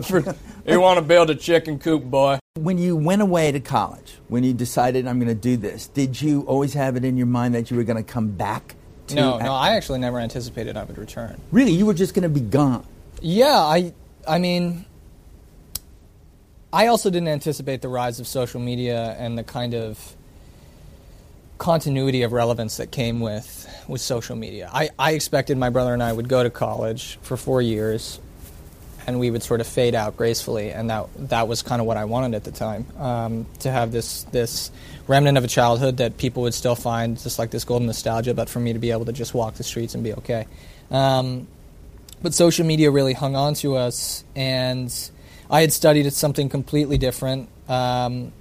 You 0.66 0.80
want 0.80 0.98
to 0.98 1.02
build 1.02 1.30
a 1.30 1.36
chicken 1.36 1.78
coop, 1.78 2.02
boy? 2.02 2.40
when 2.56 2.78
you 2.78 2.96
went 2.96 3.22
away 3.22 3.52
to 3.52 3.60
college, 3.60 4.18
when 4.26 4.42
you 4.42 4.52
decided 4.52 5.06
I'm 5.06 5.20
going 5.20 5.28
to 5.28 5.40
do 5.40 5.56
this, 5.56 5.86
did 5.86 6.20
you 6.20 6.42
always 6.42 6.74
have 6.74 6.96
it 6.96 7.04
in 7.04 7.16
your 7.16 7.28
mind 7.28 7.54
that 7.54 7.70
you 7.70 7.76
were 7.76 7.84
going 7.84 8.04
to 8.04 8.12
come 8.12 8.30
back? 8.32 8.74
to 9.06 9.14
No, 9.14 9.34
act- 9.36 9.44
no, 9.44 9.54
I 9.54 9.76
actually 9.76 10.00
never 10.00 10.18
anticipated 10.18 10.76
I 10.76 10.82
would 10.82 10.98
return. 10.98 11.40
really 11.52 11.70
you 11.70 11.86
were 11.86 11.94
just 11.94 12.12
going 12.12 12.24
to 12.24 12.28
be 12.28 12.40
gone. 12.40 12.84
Yeah, 13.20 13.56
I 13.56 13.92
I 14.26 14.38
mean 14.38 14.86
I 16.72 16.86
also 16.86 17.10
didn't 17.10 17.28
anticipate 17.28 17.82
the 17.82 17.88
rise 17.88 18.20
of 18.20 18.26
social 18.26 18.60
media 18.60 19.16
and 19.18 19.36
the 19.36 19.44
kind 19.44 19.74
of 19.74 20.16
continuity 21.58 22.22
of 22.22 22.32
relevance 22.32 22.78
that 22.78 22.90
came 22.90 23.20
with 23.20 23.66
with 23.88 24.00
social 24.00 24.36
media. 24.36 24.70
I, 24.72 24.90
I 24.98 25.12
expected 25.12 25.58
my 25.58 25.68
brother 25.68 25.92
and 25.92 26.02
I 26.02 26.12
would 26.12 26.28
go 26.28 26.42
to 26.42 26.50
college 26.50 27.18
for 27.22 27.36
four 27.36 27.60
years 27.60 28.20
and 29.06 29.18
we 29.18 29.30
would 29.30 29.42
sort 29.42 29.60
of 29.60 29.66
fade 29.66 29.94
out 29.94 30.16
gracefully 30.16 30.70
and 30.70 30.88
that 30.88 31.08
that 31.28 31.48
was 31.48 31.62
kind 31.62 31.80
of 31.80 31.86
what 31.86 31.96
I 31.96 32.04
wanted 32.04 32.34
at 32.34 32.44
the 32.44 32.52
time. 32.52 32.86
Um, 32.98 33.46
to 33.60 33.70
have 33.70 33.92
this 33.92 34.22
this 34.24 34.70
remnant 35.08 35.36
of 35.36 35.44
a 35.44 35.48
childhood 35.48 35.96
that 35.98 36.16
people 36.16 36.44
would 36.44 36.54
still 36.54 36.76
find 36.76 37.18
just 37.18 37.38
like 37.38 37.50
this 37.50 37.64
golden 37.64 37.86
nostalgia, 37.86 38.32
but 38.32 38.48
for 38.48 38.60
me 38.60 38.72
to 38.72 38.78
be 38.78 38.92
able 38.92 39.06
to 39.06 39.12
just 39.12 39.34
walk 39.34 39.54
the 39.54 39.64
streets 39.64 39.94
and 39.94 40.04
be 40.04 40.14
okay. 40.14 40.46
Um, 40.90 41.48
but 42.22 42.34
social 42.34 42.66
media 42.66 42.90
really 42.90 43.12
hung 43.14 43.36
on 43.36 43.54
to 43.54 43.76
us, 43.76 44.24
and 44.36 44.92
I 45.48 45.60
had 45.62 45.72
studied 45.72 46.06
at 46.06 46.12
something 46.12 46.48
completely 46.48 46.98
different. 46.98 47.48
Um, 47.68 48.32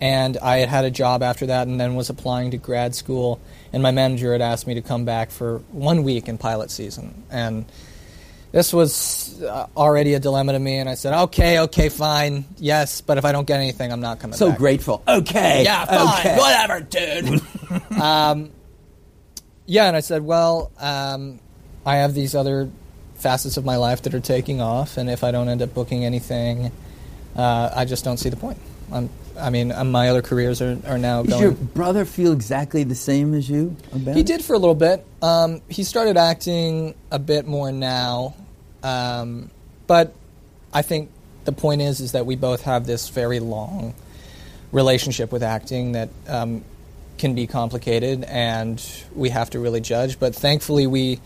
and 0.00 0.36
I 0.38 0.56
had 0.58 0.68
had 0.68 0.84
a 0.84 0.90
job 0.90 1.22
after 1.22 1.46
that, 1.46 1.68
and 1.68 1.80
then 1.80 1.94
was 1.94 2.10
applying 2.10 2.50
to 2.52 2.56
grad 2.56 2.94
school. 2.94 3.40
And 3.72 3.82
my 3.82 3.92
manager 3.92 4.32
had 4.32 4.42
asked 4.42 4.66
me 4.66 4.74
to 4.74 4.82
come 4.82 5.04
back 5.04 5.30
for 5.30 5.58
one 5.70 6.02
week 6.02 6.28
in 6.28 6.38
pilot 6.38 6.70
season, 6.70 7.22
and 7.30 7.64
this 8.50 8.72
was 8.72 9.40
uh, 9.42 9.68
already 9.76 10.14
a 10.14 10.20
dilemma 10.20 10.52
to 10.52 10.58
me. 10.58 10.78
And 10.78 10.88
I 10.88 10.94
said, 10.94 11.14
"Okay, 11.24 11.60
okay, 11.60 11.88
fine, 11.88 12.44
yes, 12.58 13.00
but 13.00 13.16
if 13.16 13.24
I 13.24 13.30
don't 13.32 13.46
get 13.46 13.60
anything, 13.60 13.92
I'm 13.92 14.00
not 14.00 14.18
coming 14.18 14.32
back 14.32 14.38
So 14.38 14.48
back." 14.50 14.58
grateful. 14.58 15.02
Okay. 15.06 15.62
Yeah, 15.64 15.84
fine, 15.84 16.18
okay. 16.18 16.36
whatever, 16.36 16.80
dude. 16.80 17.40
um, 18.00 18.50
yeah, 19.66 19.86
and 19.86 19.96
I 19.96 20.00
said, 20.00 20.22
well, 20.22 20.70
um, 20.78 21.38
I 21.86 21.96
have 21.96 22.14
these 22.14 22.34
other 22.34 22.68
facets 23.22 23.56
of 23.56 23.64
my 23.64 23.76
life 23.76 24.02
that 24.02 24.14
are 24.14 24.20
taking 24.20 24.60
off, 24.60 24.96
and 24.96 25.08
if 25.08 25.22
I 25.24 25.30
don't 25.30 25.48
end 25.48 25.62
up 25.62 25.72
booking 25.72 26.04
anything, 26.04 26.72
uh, 27.36 27.70
I 27.74 27.84
just 27.84 28.04
don't 28.04 28.18
see 28.18 28.28
the 28.28 28.36
point. 28.36 28.58
I'm, 28.92 29.08
I 29.38 29.48
mean, 29.50 29.72
um, 29.72 29.90
my 29.90 30.08
other 30.08 30.20
careers 30.20 30.60
are, 30.60 30.78
are 30.86 30.98
now 30.98 31.22
Does 31.22 31.30
going. 31.30 31.42
your 31.42 31.52
brother 31.52 32.04
feel 32.04 32.32
exactly 32.32 32.84
the 32.84 32.94
same 32.94 33.32
as 33.32 33.48
you 33.48 33.76
about 33.92 34.16
He 34.16 34.22
did 34.22 34.44
for 34.44 34.54
a 34.54 34.58
little 34.58 34.74
bit. 34.74 35.06
Um, 35.22 35.62
he 35.68 35.84
started 35.84 36.16
acting 36.16 36.94
a 37.10 37.18
bit 37.18 37.46
more 37.46 37.72
now, 37.72 38.34
um, 38.82 39.50
but 39.86 40.12
I 40.74 40.82
think 40.82 41.10
the 41.44 41.52
point 41.52 41.80
is 41.80 42.00
is 42.00 42.12
that 42.12 42.26
we 42.26 42.36
both 42.36 42.62
have 42.62 42.86
this 42.86 43.08
very 43.08 43.40
long 43.40 43.94
relationship 44.72 45.32
with 45.32 45.42
acting 45.42 45.92
that 45.92 46.08
um, 46.26 46.64
can 47.18 47.34
be 47.34 47.46
complicated, 47.46 48.24
and 48.24 48.82
we 49.14 49.28
have 49.30 49.50
to 49.50 49.60
really 49.60 49.80
judge. 49.80 50.18
But 50.18 50.34
thankfully, 50.34 50.86
we, 50.86 51.20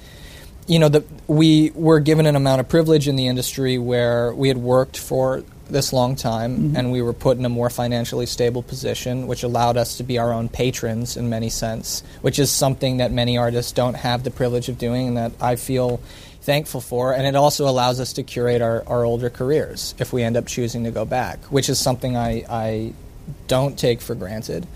you 0.67 0.79
know, 0.79 0.89
the, 0.89 1.05
we 1.27 1.71
were 1.75 2.01
given 2.01 2.27
an 2.27 2.37
amount 2.37 2.61
of 2.61 2.69
privilege 2.69 3.09
in 3.09 3.17
the 3.17 3.29
industry 3.29 3.79
where 3.79 4.35
we 4.35 4.49
had 4.49 4.59
worked 4.59 4.99
for 4.99 5.45
this 5.69 5.93
long 5.93 6.17
time, 6.17 6.57
mm-hmm. 6.57 6.77
and 6.77 6.93
we 6.93 7.03
were 7.03 7.13
put 7.13 7.39
in 7.39 7.45
a 7.45 7.49
more 7.49 7.71
financially 7.71 8.27
stable 8.27 8.63
position, 8.63 9.27
which 9.27 9.43
allowed 9.43 9.77
us 9.77 9.97
to 9.97 10.05
be 10.05 10.19
our 10.19 10.33
own 10.33 10.49
patrons 10.49 11.17
in 11.17 11.29
many 11.29 11.49
sense, 11.49 12.03
which 12.21 12.39
is 12.39 12.51
something 12.51 12.99
that 12.99 13.11
many 13.11 13.37
artists 13.37 13.73
don't 13.73 13.95
have 13.95 14.23
the 14.23 14.31
privilege 14.31 14.69
of 14.69 14.79
doing, 14.79 15.09
and 15.09 15.17
that 15.17 15.33
I 15.41 15.57
feel 15.57 16.01
thankful 16.43 16.81
for, 16.81 17.13
and 17.13 17.27
it 17.27 17.35
also 17.35 17.69
allows 17.69 17.99
us 17.99 18.13
to 18.15 18.23
curate 18.23 18.63
our, 18.63 18.85
our 18.87 19.05
older 19.05 19.31
careers 19.31 19.95
if 19.99 20.13
we 20.13 20.23
end 20.23 20.37
up 20.37 20.47
choosing 20.47 20.85
to 20.85 20.93
go 20.93 21.05
back, 21.05 21.43
which 21.47 21.69
is 21.69 21.79
something 21.79 22.17
I, 22.17 22.45
I 22.49 22.93
don't 23.49 23.77
take 23.77 24.01
for 24.01 24.15
granted. 24.15 24.67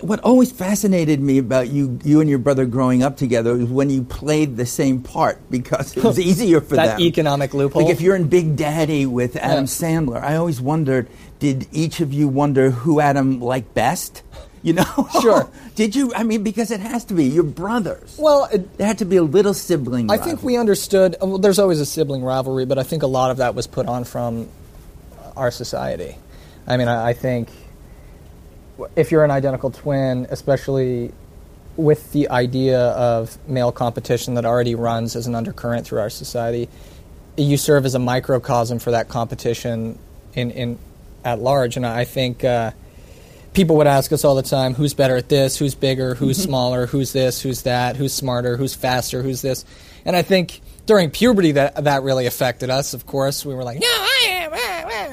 What 0.00 0.20
always 0.20 0.52
fascinated 0.52 1.20
me 1.20 1.38
about 1.38 1.68
you, 1.68 1.98
you 2.04 2.20
and 2.20 2.28
your 2.28 2.38
brother 2.38 2.66
growing 2.66 3.02
up 3.02 3.16
together, 3.16 3.56
was 3.56 3.68
when 3.70 3.88
you 3.90 4.02
played 4.02 4.56
the 4.56 4.66
same 4.66 5.00
part 5.02 5.38
because 5.50 5.96
it 5.96 6.04
was 6.04 6.18
easier 6.18 6.60
for 6.60 6.76
that 6.76 6.98
them. 6.98 7.00
economic 7.06 7.54
loophole. 7.54 7.82
Like 7.82 7.92
if 7.92 8.00
you're 8.00 8.16
in 8.16 8.28
Big 8.28 8.56
Daddy 8.56 9.06
with 9.06 9.36
Adam 9.36 9.64
Yeah. 9.64 9.64
Sandler, 9.64 10.22
I 10.22 10.36
always 10.36 10.60
wondered, 10.60 11.08
did 11.38 11.66
each 11.72 12.00
of 12.00 12.12
you 12.12 12.28
wonder 12.28 12.70
who 12.70 13.00
Adam 13.00 13.40
liked 13.40 13.72
best? 13.74 14.22
You 14.62 14.72
know, 14.74 15.08
Sure. 15.22 15.48
did 15.76 15.94
you? 15.94 16.12
I 16.14 16.24
mean, 16.24 16.42
because 16.42 16.70
it 16.72 16.80
has 16.80 17.04
to 17.06 17.14
be. 17.14 17.24
You're 17.26 17.44
brothers. 17.44 18.16
well, 18.18 18.48
it, 18.52 18.76
there 18.78 18.86
had 18.86 18.98
to 18.98 19.04
be 19.04 19.16
a 19.16 19.22
little 19.22 19.54
sibling. 19.54 20.10
I 20.10 20.16
think 20.18 20.42
we 20.42 20.56
understood. 20.56 21.14
Uh, 21.22 21.26
well, 21.26 21.38
there's 21.38 21.58
always 21.60 21.78
a 21.80 21.86
sibling 21.86 22.22
rivalry, 22.24 22.64
but 22.66 22.76
I 22.78 22.82
think 22.82 23.02
a 23.02 23.06
lot 23.06 23.30
of 23.30 23.36
that 23.36 23.54
was 23.54 23.66
put 23.68 23.86
on 23.86 24.02
from 24.04 24.48
our 25.36 25.50
society. 25.52 26.16
I 26.66 26.76
mean, 26.78 26.88
I, 26.88 27.10
I 27.10 27.12
think 27.12 27.48
if 28.94 29.10
you're 29.10 29.24
an 29.24 29.30
identical 29.30 29.70
twin, 29.70 30.26
especially 30.30 31.12
with 31.76 32.12
the 32.12 32.30
idea 32.30 32.80
of 32.80 33.36
male 33.48 33.72
competition 33.72 34.34
that 34.34 34.44
already 34.44 34.74
runs 34.74 35.14
as 35.14 35.26
an 35.26 35.34
undercurrent 35.34 35.86
through 35.86 36.00
our 36.00 36.10
society, 36.10 36.68
you 37.36 37.56
serve 37.56 37.84
as 37.84 37.94
a 37.94 37.98
microcosm 37.98 38.78
for 38.78 38.92
that 38.92 39.08
competition 39.08 39.98
in, 40.34 40.50
in 40.50 40.78
at 41.24 41.38
large. 41.38 41.76
And 41.76 41.86
I 41.86 42.04
think 42.04 42.44
uh, 42.44 42.70
people 43.52 43.76
would 43.76 43.86
ask 43.86 44.12
us 44.12 44.24
all 44.24 44.34
the 44.34 44.42
time, 44.42 44.74
"Who's 44.74 44.94
better 44.94 45.16
at 45.16 45.28
this? 45.28 45.56
Who's 45.56 45.74
bigger? 45.74 46.14
Who's 46.14 46.42
smaller? 46.42 46.86
Who's 46.86 47.12
this? 47.12 47.40
Who's 47.40 47.62
that? 47.62 47.96
Who's 47.96 48.14
smarter? 48.14 48.56
Who's 48.56 48.74
faster? 48.74 49.22
Who's 49.22 49.42
this?" 49.42 49.64
And 50.04 50.16
I 50.16 50.22
think 50.22 50.60
during 50.86 51.10
puberty 51.10 51.52
that 51.52 51.84
that 51.84 52.02
really 52.04 52.26
affected 52.26 52.70
us. 52.70 52.94
Of 52.94 53.06
course, 53.06 53.44
we 53.44 53.54
were 53.54 53.64
like, 53.64 53.80
"No, 53.80 53.86
I 53.86 53.90
am," 53.90 54.00
ah, 54.00 54.02
ah," 54.02 54.05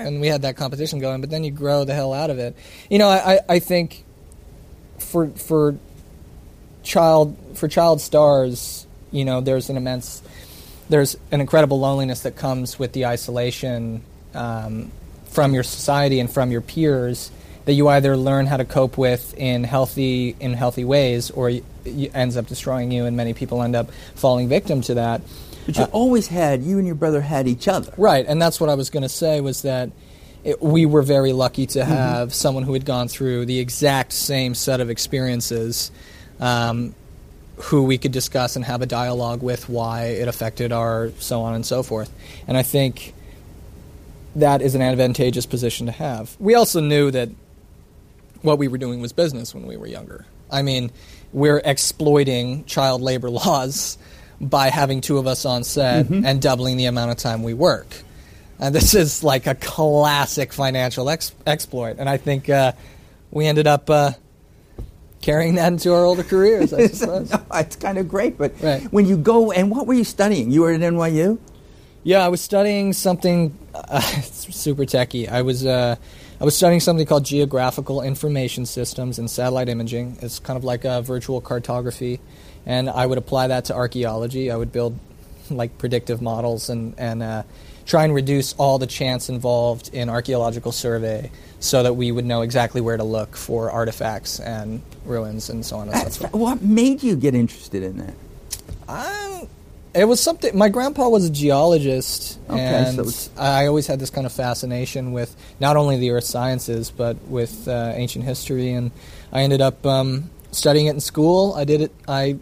and 0.03 0.21
we 0.21 0.27
had 0.27 0.43
that 0.43 0.55
competition 0.55 0.99
going. 0.99 1.21
But 1.21 1.29
then 1.29 1.43
you 1.43 1.51
grow 1.51 1.85
the 1.85 1.93
hell 1.93 2.13
out 2.13 2.29
of 2.29 2.39
it. 2.39 2.55
You 2.89 2.99
know, 2.99 3.09
I, 3.09 3.39
I, 3.47 3.59
think 3.59 4.03
for 4.99 5.27
for 5.29 5.75
child 6.83 7.37
for 7.55 7.67
child 7.67 8.01
stars, 8.01 8.85
you 9.11 9.25
know, 9.25 9.41
there's 9.41 9.69
an 9.69 9.77
immense, 9.77 10.21
there's 10.89 11.15
an 11.31 11.41
incredible 11.41 11.79
loneliness 11.79 12.21
that 12.21 12.35
comes 12.35 12.77
with 12.77 12.93
the 12.93 13.05
isolation 13.05 14.03
um, 14.33 14.91
from 15.25 15.53
your 15.53 15.63
society 15.63 16.19
and 16.19 16.31
from 16.31 16.51
your 16.51 16.61
peers 16.61 17.31
that 17.65 17.73
you 17.73 17.87
either 17.87 18.17
learn 18.17 18.45
how 18.45 18.57
to 18.57 18.65
cope 18.65 18.97
with 18.97 19.33
in 19.37 19.63
healthy 19.63 20.35
in 20.39 20.53
healthy 20.53 20.83
ways, 20.83 21.31
or 21.31 21.51
y- 21.85 22.09
ends 22.13 22.37
up 22.37 22.47
destroying 22.47 22.91
you, 22.91 23.05
and 23.05 23.15
many 23.15 23.33
people 23.33 23.61
end 23.61 23.75
up 23.75 23.89
falling 24.15 24.49
victim 24.49 24.81
to 24.81 24.95
that. 24.95 25.21
But 25.65 25.77
you 25.77 25.83
always 25.85 26.27
had 26.27 26.63
you 26.63 26.77
and 26.77 26.85
your 26.85 26.95
brother 26.95 27.21
had 27.21 27.47
each 27.47 27.67
other. 27.67 27.93
Right, 27.97 28.25
and 28.27 28.41
that's 28.41 28.59
what 28.59 28.69
I 28.69 28.75
was 28.75 28.89
going 28.89 29.03
to 29.03 29.09
say 29.09 29.41
was 29.41 29.61
that 29.61 29.91
it, 30.43 30.61
we 30.61 30.85
were 30.85 31.01
very 31.01 31.33
lucky 31.33 31.65
to 31.67 31.85
have 31.85 32.33
someone 32.33 32.63
who 32.63 32.73
had 32.73 32.85
gone 32.85 33.07
through 33.07 33.45
the 33.45 33.59
exact 33.59 34.11
same 34.11 34.55
set 34.55 34.81
of 34.81 34.89
experiences, 34.89 35.91
um, 36.39 36.93
who 37.57 37.83
we 37.83 37.97
could 37.97 38.11
discuss 38.11 38.55
and 38.55 38.65
have 38.65 38.81
a 38.81 38.85
dialogue 38.85 39.41
with 39.41 39.69
why 39.69 40.05
it 40.05 40.27
affected 40.27 40.71
our 40.71 41.11
so 41.19 41.41
on 41.41 41.55
and 41.55 41.65
so 41.65 41.81
forth. 41.81 42.11
And 42.47 42.57
I 42.57 42.63
think 42.63 43.13
that 44.35 44.61
is 44.61 44.75
an 44.75 44.81
advantageous 44.81 45.45
position 45.45 45.85
to 45.85 45.91
have. 45.91 46.35
We 46.39 46.55
also 46.55 46.81
knew 46.81 47.11
that 47.11 47.29
what 48.41 48.57
we 48.57 48.67
were 48.67 48.77
doing 48.77 48.99
was 48.99 49.13
business 49.13 49.53
when 49.53 49.65
we 49.65 49.77
were 49.77 49.87
younger. 49.87 50.25
I 50.51 50.61
mean, 50.61 50.91
we're 51.31 51.61
exploiting 51.63 52.65
child 52.65 53.01
labor 53.01 53.29
laws 53.31 53.97
by 54.49 54.69
having 54.69 55.01
two 55.01 55.17
of 55.17 55.27
us 55.27 55.45
on 55.45 55.63
set 55.63 56.09
and 56.09 56.41
doubling 56.41 56.77
the 56.77 56.85
amount 56.85 57.11
of 57.11 57.17
time 57.17 57.43
we 57.43 57.53
work. 57.53 57.87
And 58.59 58.73
this 58.73 58.93
is 58.93 59.23
like 59.23 59.47
a 59.47 59.55
classic 59.55 60.53
financial 60.53 61.09
ex- 61.09 61.33
exploit. 61.45 61.97
And 61.99 62.07
I 62.09 62.17
think 62.17 62.49
uh, 62.49 62.73
we 63.31 63.45
ended 63.45 63.67
up 63.67 63.89
uh, 63.89 64.11
carrying 65.21 65.55
that 65.55 65.67
into 65.71 65.93
our 65.93 66.05
older 66.05 66.23
careers, 66.23 66.73
I 66.73 66.87
suppose. 66.87 67.31
no, 67.31 67.41
it's 67.55 67.75
kind 67.75 67.97
of 67.97 68.07
great. 68.07 68.37
But 68.37 68.53
Right. 68.61 68.83
when 68.91 69.05
you 69.05 69.17
go, 69.17 69.51
and 69.51 69.69
what 69.71 69.87
were 69.87 69.93
you 69.93 70.03
studying? 70.03 70.51
You 70.51 70.61
were 70.61 70.71
at 70.71 70.81
NYU. 70.81 71.39
Yeah, 72.03 72.25
I 72.25 72.27
was 72.27 72.41
studying 72.41 72.91
something 72.93 73.57
uh, 73.73 73.99
super 74.21 74.85
techy. 74.85 75.27
I 75.29 75.41
was 75.41 75.65
uh, 75.65 75.95
I 76.41 76.43
was 76.43 76.55
studying 76.55 76.81
something 76.81 77.05
called 77.05 77.23
geographical 77.23 78.01
information 78.01 78.65
systems 78.65 79.19
and 79.19 79.29
satellite 79.31 79.69
imaging. 79.69 80.17
It's 80.21 80.39
kind 80.39 80.57
of 80.57 80.65
like 80.65 80.83
a 80.83 81.01
virtual 81.01 81.39
cartography, 81.39 82.19
and 82.65 82.89
I 82.89 83.05
would 83.05 83.17
apply 83.17 83.47
that 83.47 83.65
to 83.65 83.75
archaeology. 83.75 84.51
I 84.51 84.55
would 84.55 84.71
build 84.71 84.97
like 85.49 85.77
predictive 85.77 86.21
models 86.21 86.69
and 86.69 86.95
and 86.97 87.21
uh, 87.23 87.43
try 87.85 88.03
and 88.05 88.13
reduce 88.13 88.53
all 88.53 88.79
the 88.79 88.87
chance 88.87 89.29
involved 89.29 89.93
in 89.93 90.09
archaeological 90.09 90.71
survey, 90.71 91.29
so 91.59 91.83
that 91.83 91.93
we 91.93 92.11
would 92.11 92.25
know 92.25 92.41
exactly 92.41 92.81
where 92.81 92.97
to 92.97 93.03
look 93.03 93.35
for 93.35 93.71
artifacts 93.71 94.39
and 94.39 94.81
ruins 95.05 95.49
and 95.49 95.65
so 95.65 95.77
on 95.77 95.89
and 95.89 96.13
so 96.13 96.21
forth. 96.21 96.33
what 96.33 96.61
made 96.61 97.03
you 97.03 97.15
get 97.15 97.35
interested 97.35 97.83
in 97.83 97.97
that? 97.97 98.13
Um, 98.87 99.47
it 99.93 100.05
was 100.05 100.19
something. 100.19 100.57
My 100.57 100.69
grandpa 100.69 101.07
was 101.07 101.25
a 101.25 101.29
geologist, 101.29 102.39
Okay, 102.49 102.59
and 102.59 103.09
so 103.09 103.31
I 103.37 103.67
always 103.67 103.85
had 103.85 103.99
this 103.99 104.09
kind 104.09 104.25
of 104.25 104.31
fascination 104.33 105.11
with 105.11 105.35
not 105.59 105.77
only 105.77 105.97
the 105.97 106.11
earth 106.11 106.23
sciences 106.23 106.89
but 106.89 107.15
with 107.27 107.67
uh, 107.67 107.91
ancient 107.95 108.25
history. 108.25 108.71
And 108.71 108.91
I 109.31 109.41
ended 109.41 109.61
up 109.61 109.85
um, 109.85 110.29
studying 110.51 110.87
it 110.87 110.91
in 110.91 110.99
school. 110.99 111.53
I 111.53 111.63
did 111.65 111.81
it. 111.81 111.91
I 112.07 112.39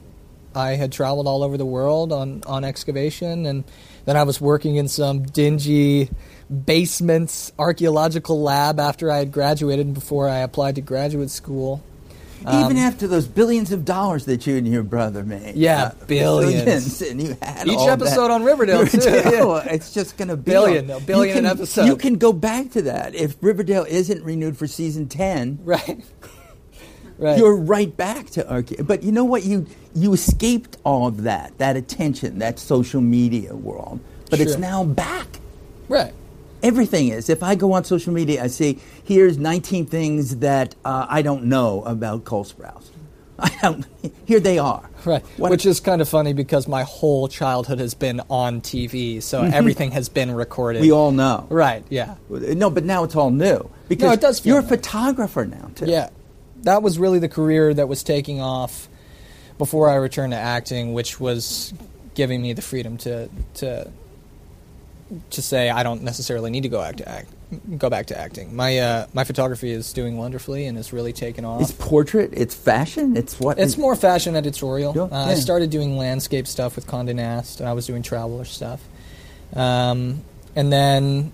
I 0.56 0.72
had 0.72 0.92
traveled 0.92 1.28
all 1.28 1.44
over 1.44 1.58
the 1.58 1.66
world 1.66 2.12
on 2.12 2.44
on 2.46 2.64
excavation, 2.64 3.46
and 3.46 3.64
then 4.06 4.18
I 4.18 4.24
was 4.24 4.42
working 4.42 4.76
in 4.76 4.88
some 4.88 5.24
dingy 5.24 6.10
basements 6.66 7.52
archaeological 7.58 8.42
lab 8.42 8.80
after 8.80 9.10
I 9.12 9.18
had 9.20 9.32
graduated 9.32 9.86
and 9.86 9.96
before 9.96 10.28
I 10.28 10.40
applied 10.40 10.76
to 10.76 10.82
graduate 10.82 11.30
school. 11.30 11.82
Even 12.42 12.76
after 12.78 13.06
those 13.08 13.28
billions 13.28 13.72
of 13.72 13.86
dollars 13.86 14.26
that 14.26 14.48
you 14.48 14.58
and 14.58 14.68
your 14.68 14.82
brother 14.82 15.24
made. 15.24 15.50
Um, 15.50 15.54
Yeah, 15.56 15.92
billions. 16.08 17.00
and 17.04 17.22
you 17.22 17.38
had 17.40 17.68
Each 17.68 17.78
episode 17.88 18.30
that. 18.30 18.32
on 18.32 18.44
Riverdale, 18.44 18.88
too, 18.88 18.98
Riverdale, 18.98 19.58
It's 19.58 19.94
just 19.94 20.18
going 20.18 20.30
to 20.30 20.38
be 20.38 20.50
Billion, 20.52 20.90
on- 20.90 20.98
a 20.98 21.06
billion 21.06 21.28
you 21.28 21.34
can, 21.36 21.46
an 21.46 21.52
episode. 21.52 21.86
You 21.86 21.96
can 21.96 22.16
go 22.16 22.34
back 22.34 22.72
to 22.72 22.82
that 22.82 23.14
if 23.14 23.36
Riverdale 23.42 23.86
isn't 23.88 24.24
renewed 24.24 24.58
for 24.58 24.66
season 24.66 25.08
ten. 25.08 25.60
Right. 25.64 26.04
Right. 27.22 27.38
You're 27.38 27.56
right 27.56 27.96
back 27.96 28.30
to 28.32 28.44
archae. 28.44 28.86
But 28.86 29.04
you 29.04 29.12
know 29.12 29.24
what? 29.24 29.44
You 29.44 29.66
you 29.96 30.14
escaped 30.14 30.78
all 30.84 31.08
of 31.08 31.24
that, 31.24 31.58
that 31.60 31.78
attention, 31.78 32.40
that 32.40 32.60
social 32.60 33.02
media 33.02 33.56
world. 33.56 34.00
But 34.30 34.40
it's 34.40 34.58
now 34.58 34.84
back. 34.84 35.28
right. 35.88 36.14
Everything 36.64 37.08
is. 37.08 37.28
If 37.28 37.42
I 37.42 37.56
go 37.56 37.74
on 37.74 37.84
social 37.86 38.14
media, 38.14 38.44
I 38.44 38.48
see 38.48 38.78
here's 39.04 39.40
19 39.40 39.88
things 39.88 40.38
that 40.38 40.76
uh, 40.86 41.08
I 41.10 41.24
don't 41.24 41.46
know 41.46 41.82
about 41.86 42.24
Cole 42.24 42.46
Sprouse. 42.46 42.90
I 43.40 43.52
don't. 43.64 43.86
Here 44.26 44.40
they 44.40 44.60
are. 44.60 44.88
Right. 45.04 45.24
What 45.38 45.50
Which 45.50 45.66
is 45.66 45.80
kind 45.80 46.02
of 46.02 46.08
funny 46.08 46.34
because 46.34 46.68
my 46.68 46.84
whole 46.84 47.28
childhood 47.28 47.80
has 47.80 47.96
been 47.96 48.22
on 48.30 48.62
TV, 48.62 49.24
so 49.24 49.42
everything 49.42 49.90
has 49.92 50.08
been 50.10 50.30
recorded. 50.32 50.84
we 50.84 50.92
all 50.92 51.12
know. 51.12 51.48
Right, 51.50 51.84
yeah. 51.90 52.16
No, 52.30 52.70
but 52.70 52.86
now 52.86 53.04
it's 53.06 53.16
all 53.16 53.32
new 53.32 53.68
because 53.90 54.14
it 54.14 54.22
does 54.22 54.40
feel 54.40 54.54
you're 54.54 54.64
a 54.64 54.68
photographer 54.68 55.46
now 55.46 55.72
too. 55.74 55.88
Yeah. 55.88 56.10
That 56.64 56.84
was 56.84 57.00
really 57.00 57.20
the 57.20 57.30
career 57.30 57.74
that 57.74 57.88
was 57.88 58.04
taking 58.04 58.40
off 58.42 58.88
before 59.58 59.90
I 59.90 59.96
returned 59.96 60.34
to 60.34 60.38
acting, 60.38 60.94
which 60.94 61.20
was 61.20 61.74
giving 62.14 62.42
me 62.42 62.54
the 62.54 62.62
freedom 62.62 62.98
to 62.98 63.30
to 63.56 63.90
to 65.32 65.42
say 65.42 65.70
I 65.70 65.84
don't 65.84 66.04
necessarily 66.04 66.50
need 66.52 66.64
to 66.64 66.70
go 66.70 66.82
act, 66.82 67.00
to 67.00 67.10
act 67.10 67.30
go 67.78 67.90
back 67.90 68.06
to 68.08 68.18
acting. 68.18 68.56
My 68.56 68.78
uh, 68.80 69.08
my 69.14 69.24
photography 69.24 69.72
is 69.72 69.92
doing 69.92 70.18
wonderfully 70.18 70.66
and 70.66 70.78
has 70.78 70.94
really 70.94 71.12
taken 71.14 71.44
off. 71.44 71.62
It's 71.62 71.72
portrait. 71.74 72.32
It's 72.34 72.56
fashion. 72.56 73.18
It's 73.18 73.40
what. 73.40 73.60
It's 73.60 73.78
more 73.78 73.96
fashion 73.96 74.36
editorial. 74.36 74.94
Yeah, 74.96 75.02
Uh, 75.04 75.26
I 75.32 75.34
started 75.36 75.70
doing 75.70 75.98
landscape 75.98 76.48
stuff 76.48 76.76
with 76.76 76.88
Condé 76.88 77.14
Nast, 77.16 77.60
and 77.60 77.68
I 77.68 77.74
was 77.74 77.86
doing 77.88 78.04
traveler 78.04 78.46
stuff. 78.46 78.82
Um, 79.54 80.24
and 80.56 80.72
then 80.72 81.34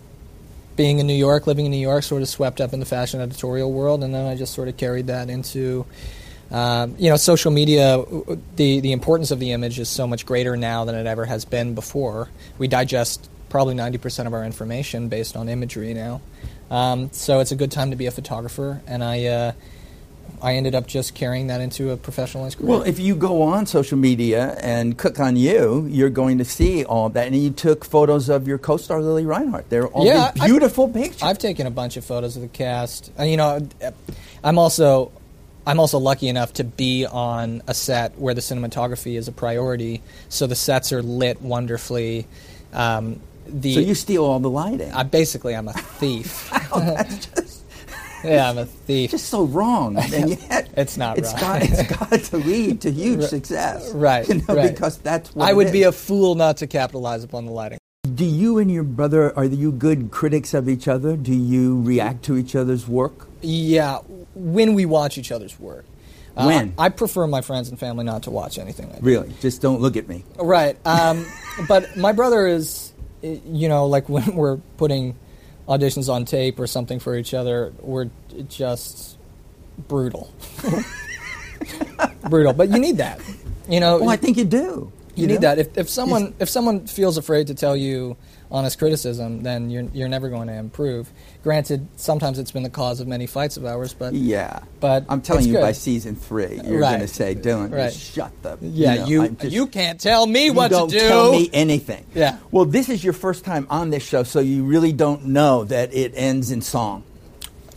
being 0.77 0.99
in 0.99 1.07
New 1.07 1.13
York, 1.13 1.45
living 1.47 1.65
in 1.65 1.71
New 1.71 1.77
York, 1.77 2.03
sort 2.03 2.21
of 2.21 2.29
swept 2.29 2.61
up 2.61 2.71
in 2.71 2.79
the 2.79 2.85
fashion 2.85 3.19
editorial 3.19 3.73
world, 3.73 4.03
and 4.03 4.15
then 4.15 4.25
I 4.25 4.35
just 4.35 4.53
sort 4.53 4.69
of 4.69 4.77
carried 4.77 5.07
that 5.07 5.29
into. 5.29 5.85
Um, 6.49 6.95
you 6.97 7.09
know, 7.09 7.17
social 7.17 7.51
media. 7.51 8.05
The 8.55 8.79
the 8.79 8.93
importance 8.93 9.31
of 9.31 9.39
the 9.39 9.51
image 9.51 9.79
is 9.79 9.89
so 9.89 10.07
much 10.07 10.25
greater 10.25 10.55
now 10.55 10.85
than 10.85 10.95
it 10.95 11.05
ever 11.05 11.25
has 11.25 11.43
been 11.43 11.75
before. 11.75 12.29
We 12.57 12.69
digest 12.69 13.29
probably 13.49 13.75
ninety 13.75 13.97
percent 13.97 14.27
of 14.27 14.33
our 14.33 14.45
information 14.45 15.09
based 15.09 15.35
on 15.35 15.49
imagery 15.49 15.93
now. 15.93 16.21
Um, 16.71 17.11
so 17.11 17.41
it's 17.41 17.51
a 17.51 17.57
good 17.57 17.71
time 17.71 17.91
to 17.91 17.97
be 17.97 18.05
a 18.05 18.11
photographer, 18.11 18.81
and 18.87 19.03
I 19.03 19.25
uh, 19.25 19.51
I 20.41 20.55
ended 20.55 20.75
up 20.75 20.87
just 20.87 21.15
carrying 21.15 21.47
that 21.47 21.61
into 21.61 21.91
a 21.91 21.97
professionalized 21.97 22.57
career. 22.57 22.69
Well, 22.69 22.81
if 22.83 22.99
you 22.99 23.15
go 23.15 23.41
on 23.41 23.65
social 23.65 23.97
media 23.97 24.57
and 24.61 24.97
click 24.97 25.19
on 25.19 25.35
you, 25.35 25.87
you're 25.89 26.09
going 26.09 26.37
to 26.37 26.45
see 26.45 26.85
all 26.85 27.09
that. 27.09 27.27
And 27.27 27.35
you 27.35 27.49
took 27.51 27.83
photos 27.83 28.29
of 28.29 28.47
your 28.47 28.57
co-star 28.57 29.01
Lili 29.01 29.25
Reinhart. 29.25 29.69
They're 29.69 29.87
all 29.87 30.05
Yeah, 30.05 30.31
beautiful 30.31 30.87
pictures. 30.89 31.23
I've 31.23 31.39
taken 31.39 31.65
a 31.67 31.71
bunch 31.71 31.97
of 31.97 32.05
photos 32.05 32.35
of 32.35 32.43
the 32.43 32.47
cast. 32.47 33.11
And, 33.17 33.29
you 33.31 33.37
know, 33.37 33.67
I'm 34.43 34.57
also 34.59 35.11
I'm 35.65 35.81
also 35.81 35.97
lucky 35.97 36.29
enough 36.29 36.53
to 36.53 36.63
be 36.63 37.05
on 37.05 37.61
a 37.67 37.73
set 37.73 38.17
where 38.17 38.33
the 38.33 38.39
cinematography 38.39 39.17
is 39.17 39.27
a 39.27 39.33
priority, 39.33 40.01
so 40.29 40.47
the 40.47 40.55
sets 40.55 40.93
are 40.93 41.03
lit 41.03 41.41
wonderfully. 41.41 42.25
Um, 42.71 43.19
the 43.45 43.73
So 43.73 43.79
you 43.81 43.93
steal 43.93 44.23
all 44.23 44.39
the 44.39 44.49
lighting. 44.49 44.91
I 44.93 45.03
basically 45.03 45.55
I'm 45.55 45.67
a 45.67 45.73
thief. 45.73 46.49
Oh, 46.69 46.97
yeah, 48.23 48.49
I'm 48.49 48.57
a 48.57 48.65
thief. 48.65 49.11
just 49.11 49.25
so 49.29 49.43
wrong. 49.45 49.97
And 50.13 50.29
yet, 50.49 50.69
It's 50.75 50.97
not 50.97 51.17
it's 51.17 51.33
right. 51.33 51.41
Got, 51.41 51.61
it's 51.63 51.97
got 51.97 52.19
to 52.31 52.37
lead 52.37 52.81
to 52.81 52.91
huge 53.03 53.23
success. 53.23 53.91
Right, 53.93 54.27
You 54.27 54.35
know, 54.47 54.55
right. 54.55 54.71
because 54.73 54.97
that's 54.99 55.33
what 55.35 55.47
I 55.47 55.51
it 55.51 55.55
would 55.55 55.71
be 55.71 55.83
a 55.83 55.91
fool 55.91 56.35
not 56.35 56.57
to 56.57 56.67
capitalize 56.67 57.23
upon 57.23 57.45
the 57.45 57.51
lighting. 57.51 57.79
Do 58.13 58.25
you 58.25 58.57
and 58.57 58.71
your 58.71 58.83
brother 58.83 59.35
are 59.37 59.43
you 59.45 59.71
good 59.71 60.11
critics 60.11 60.53
of 60.53 60.67
each 60.69 60.87
other? 60.87 61.17
Do 61.17 61.33
you 61.33 61.81
react 61.81 62.23
to 62.25 62.37
each 62.37 62.55
other's 62.55 62.87
work? 62.87 63.27
Yeah, 63.41 63.99
when 64.33 64.73
we 64.73 64.85
watch 64.85 65.17
each 65.17 65.31
other's 65.31 65.59
work. 65.59 65.85
Uh, 66.35 66.45
When? 66.45 66.73
I 66.77 66.89
prefer 66.89 67.27
my 67.27 67.41
friends 67.41 67.69
and 67.69 67.79
family 67.79 68.05
not 68.05 68.23
to 68.23 68.31
watch 68.31 68.57
anything 68.59 68.91
I 68.91 68.99
do. 68.99 69.05
Really? 69.05 69.33
Just 69.41 69.61
don't 69.61 69.81
look 69.81 69.97
at 69.97 70.07
me. 70.07 70.23
Right. 70.39 70.77
Um, 70.85 71.25
but 71.67 71.97
my 71.97 72.11
brother 72.13 72.47
is, 72.47 72.93
you 73.21 73.67
know, 73.67 73.87
like 73.87 74.07
when 74.07 74.35
we're 74.35 74.57
putting 74.77 75.15
auditions 75.67 76.11
on 76.11 76.25
tape 76.25 76.59
or 76.59 76.67
something 76.67 76.99
for 76.99 77.15
each 77.15 77.33
other, 77.33 77.73
we're 77.81 78.09
just 78.47 79.17
brutal. 79.87 80.31
brutal. 82.29 82.53
But 82.53 82.69
you 82.69 82.79
need 82.79 82.97
that. 82.97 83.19
You 83.69 83.79
know, 83.79 83.99
Well, 83.99 84.09
I 84.09 84.15
think 84.17 84.37
you 84.37 84.45
do. 84.45 84.91
you, 85.15 85.27
need 85.27 85.35
know? 85.35 85.39
that. 85.41 85.59
If, 85.59 85.77
if 85.77 85.89
someone 85.89 86.33
if 86.39 86.49
someone 86.49 86.87
feels 86.87 87.17
afraid 87.17 87.47
to 87.47 87.53
tell 87.53 87.75
you 87.75 88.15
honest 88.49 88.79
criticism, 88.79 89.43
then 89.43 89.69
you're 89.69 89.83
you're 89.93 90.07
never 90.09 90.29
going 90.29 90.47
to 90.47 90.53
improve. 90.53 91.11
Granted, 91.47 91.87
sometimes 91.95 92.39
it's 92.39 92.51
been 92.51 92.63
the 92.63 92.69
cause 92.69 92.99
of 92.99 93.07
many 93.07 93.25
fights 93.25 93.55
of 93.55 93.65
ours, 93.65 93.93
but 93.97 94.13
Yeah. 94.13 94.59
But 94.81 95.05
I'm 95.07 95.21
telling 95.21 95.45
you, 95.45 95.53
good. 95.53 95.61
by 95.61 95.71
season 95.71 96.17
three, 96.17 96.59
you're 96.65 96.81
Right. 96.81 96.97
going 96.97 96.99
to 96.99 97.07
say, 97.07 97.35
Dylan, 97.35 97.71
Right. 97.73 97.89
just 97.93 98.13
shut 98.13 98.31
the. 98.41 98.57
yeah, 98.59 98.95
know, 98.95 99.05
you 99.05 99.29
just- 99.29 99.53
you 99.53 99.65
can't 99.67 99.97
tell 99.97 100.27
me 100.27 100.47
you 100.47 100.53
what 100.53 100.67
to 100.73 100.87
do. 100.89 100.99
tell 100.99 101.31
me 101.31 101.49
anything. 101.53 102.03
Yeah. 102.13 102.35
Well, 102.51 102.65
this 102.65 102.89
is 102.89 103.01
your 103.01 103.13
first 103.13 103.45
time 103.45 103.65
on 103.69 103.91
this 103.91 104.03
show, 104.03 104.23
so 104.23 104.41
you 104.41 104.65
really 104.65 104.91
don't 104.91 105.27
know 105.27 105.63
that 105.63 105.93
it 105.93 106.11
ends 106.17 106.51
in 106.51 106.61
song. 106.61 107.03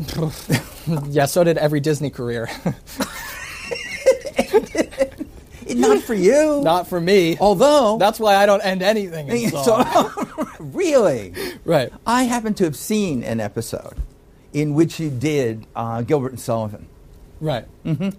Yeah, 1.11 1.27
so 1.27 1.45
did 1.45 1.57
every 1.57 1.79
Disney 1.79 2.11
career. 2.11 2.49
Not 5.77 6.03
for 6.03 6.15
you. 6.15 6.61
Not 6.63 6.89
for 6.89 7.01
me. 7.01 7.37
Although. 7.41 7.99
That's 7.99 8.19
why 8.21 8.37
I 8.37 8.47
don't 8.47 8.61
end 8.63 8.83
anything 8.83 9.29
in 9.29 9.51
song. 9.65 9.85
so, 9.85 10.49
really? 10.61 11.35
right. 11.65 11.93
I 12.07 12.25
happen 12.25 12.55
to 12.55 12.65
have 12.65 12.77
seen 12.77 13.23
an 13.23 13.41
episode 13.41 13.95
in 14.53 14.75
which 14.75 14.99
you 15.01 15.11
did 15.11 15.67
uh, 15.77 16.03
Gilbert 16.03 16.33
and 16.33 16.41
Sullivan. 16.41 16.89
Right. 17.41 17.67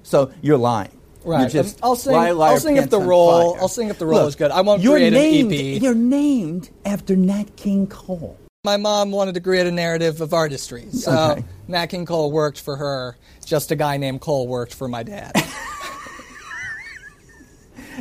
So 0.03 0.31
you're 0.41 0.57
lying. 0.57 0.97
Right. 1.23 1.41
You're 1.41 1.49
just 1.63 1.79
I'll 1.83 1.95
sing- 1.95 2.13
liar, 2.13 2.33
liar, 2.33 2.53
I'll 2.53 2.59
sing 2.59 2.77
if 2.77 2.89
the 2.89 2.99
role-. 2.99 3.55
I'll 3.61 3.67
sing 3.67 3.89
if 3.89 3.99
the 3.99 4.07
role 4.07 4.21
Look, 4.21 4.29
is 4.29 4.35
good. 4.35 4.49
I 4.49 4.61
won't 4.61 4.81
create 4.83 5.07
an 5.09 5.13
named, 5.13 5.53
EP. 5.53 5.81
You're 5.81 5.93
named 5.93 6.71
after 6.85 7.15
Nat 7.15 7.55
King 7.57 7.85
Cole. 7.85 8.37
My 8.63 8.77
mom 8.77 9.11
wanted 9.11 9.33
to 9.35 9.41
create 9.41 9.67
a 9.67 9.71
narrative 9.71 10.21
of 10.21 10.33
artistry. 10.33 10.87
So 10.91 11.11
Okay. 11.31 11.43
Nat 11.67 11.87
King 11.87 12.05
Cole 12.07 12.31
worked 12.31 12.59
for 12.61 12.75
her. 12.77 13.17
Just 13.45 13.71
a 13.71 13.75
guy 13.75 13.97
named 13.97 14.21
Cole 14.21 14.47
worked 14.47 14.73
for 14.73 14.87
my 14.87 15.03
dad. 15.03 15.31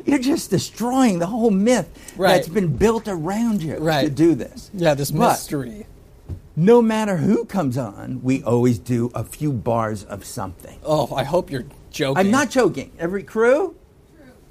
You're 0.04 0.18
just 0.18 0.50
destroying 0.50 1.18
the 1.18 1.26
whole 1.26 1.50
myth 1.50 1.88
Right. 2.16 2.34
that's 2.36 2.48
been 2.48 2.76
built 2.76 3.08
around 3.08 3.62
you 3.62 3.76
Right. 3.76 4.04
to 4.04 4.10
do 4.10 4.34
this. 4.34 4.70
yeah, 4.74 4.94
this 4.94 5.10
But 5.10 5.30
mystery. 5.30 5.86
No 6.56 6.82
matter 6.82 7.16
who 7.18 7.44
comes 7.44 7.78
on, 7.78 8.20
we 8.22 8.42
always 8.42 8.78
do 8.78 9.10
a 9.14 9.24
few 9.24 9.52
bars 9.52 10.04
of 10.04 10.24
something. 10.24 10.78
Oh, 10.84 11.14
I 11.14 11.24
hope 11.24 11.50
you're 11.50 11.64
joking. 11.90 12.18
I'm 12.18 12.30
not 12.30 12.50
joking. 12.50 12.90
Every 12.98 13.22
crew? 13.22 13.74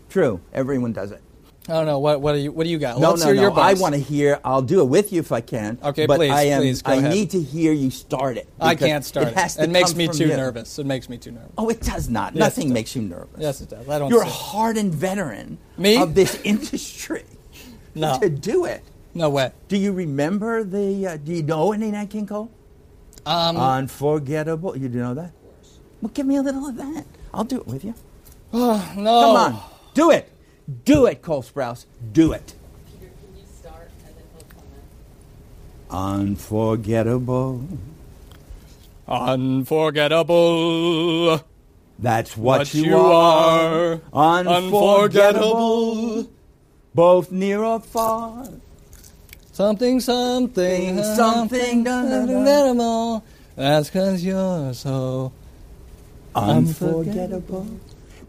True. 0.09 0.39
Everyone 0.53 0.91
does 0.93 1.11
it. 1.11 1.21
I 1.69 1.73
don't 1.75 1.85
know. 1.85 1.99
What, 1.99 2.21
what, 2.21 2.33
do, 2.33 2.39
you, 2.39 2.51
what 2.51 2.63
do 2.63 2.69
you 2.69 2.79
got? 2.79 2.99
No, 2.99 3.11
Let's 3.11 3.23
no, 3.23 3.33
hear 3.33 3.49
no. 3.49 3.53
I 3.55 3.73
want 3.75 3.93
to 3.93 3.99
hear. 4.01 4.39
I'll 4.43 4.61
do 4.61 4.81
it 4.81 4.85
with 4.85 5.13
you 5.13 5.19
if 5.19 5.31
I 5.31 5.41
can. 5.41 5.77
Okay, 5.83 6.05
but 6.07 6.17
please, 6.17 6.31
I 6.31 6.43
am, 6.43 6.61
please, 6.61 6.81
go 6.81 6.91
I 6.91 6.95
ahead. 6.95 7.11
need 7.11 7.29
to 7.31 7.41
hear 7.41 7.73
you 7.73 7.91
start 7.91 8.37
it. 8.37 8.47
I 8.59 8.73
can't 8.75 9.05
start 9.05 9.27
It, 9.27 9.35
to 9.35 9.63
it 9.63 9.69
makes 9.69 9.93
me 9.95 10.07
too 10.07 10.27
you. 10.27 10.35
nervous. 10.35 10.79
It 10.79 10.85
makes 10.85 11.09
me 11.09 11.17
too 11.17 11.31
nervous. 11.31 11.51
Oh, 11.57 11.69
it 11.69 11.81
does 11.81 12.09
not. 12.09 12.33
Yes, 12.33 12.39
Nothing 12.39 12.67
does. 12.69 12.73
makes 12.73 12.95
you 12.95 13.01
nervous. 13.03 13.39
Yes, 13.39 13.61
it 13.61 13.69
does. 13.69 13.87
I 13.87 13.99
don't 13.99 14.09
You're 14.09 14.23
a 14.23 14.25
hardened 14.25 14.95
veteran 14.95 15.59
Me? 15.77 15.97
of 16.01 16.15
this 16.15 16.41
industry. 16.43 17.23
No. 17.93 18.17
To 18.19 18.29
do 18.29 18.65
it. 18.65 18.83
No 19.13 19.29
way. 19.29 19.51
Do 19.67 19.77
you 19.77 19.91
remember 19.91 20.63
the? 20.63 21.05
Uh, 21.07 21.17
do 21.17 21.33
you 21.33 21.43
know 21.43 21.71
any 21.71 21.91
Nat 21.91 22.05
King 22.07 22.25
Cole? 22.27 22.49
Um, 23.25 23.57
Unforgettable. 23.57 24.77
You 24.77 24.87
do 24.89 24.99
know 24.99 25.13
that? 25.13 25.31
Well, 26.01 26.11
give 26.13 26.25
me 26.25 26.37
a 26.37 26.41
little 26.41 26.67
of 26.67 26.77
that. 26.77 27.05
I'll 27.33 27.43
do 27.43 27.57
it 27.57 27.67
with 27.67 27.83
you. 27.83 27.93
no. 28.53 28.79
Come 28.95 29.05
on, 29.35 29.61
do 29.93 30.11
it. 30.11 30.31
Do 30.85 31.05
it, 31.07 31.21
Cole 31.21 31.43
Sprouse. 31.43 31.85
Do 32.11 32.31
it. 32.33 32.53
Peter, 32.91 33.11
can 33.11 33.37
you 33.39 33.45
start 33.59 33.89
and 34.05 34.15
then 34.15 34.23
he'll 34.35 34.47
comment? 34.55 34.83
Unforgettable. 36.29 37.63
Unforgettable. 39.07 41.41
That's 41.97 42.37
what, 42.37 42.59
What 42.59 42.73
you, 42.73 42.83
you 42.85 42.97
are. 42.97 43.99
are. 44.13 44.47
Unforgettable. 44.47 45.03
Unforgettable. 45.03 46.29
Both 46.95 47.31
near 47.31 47.63
or 47.63 47.79
far. 47.79 48.47
Something, 49.51 49.99
something, 49.99 51.03
Something, 51.03 51.87
unforgettable. 51.87 53.23
That's 53.55 53.89
because 53.89 54.23
you're 54.23 54.73
so. 54.73 55.31
Unforgettable. 56.33 57.67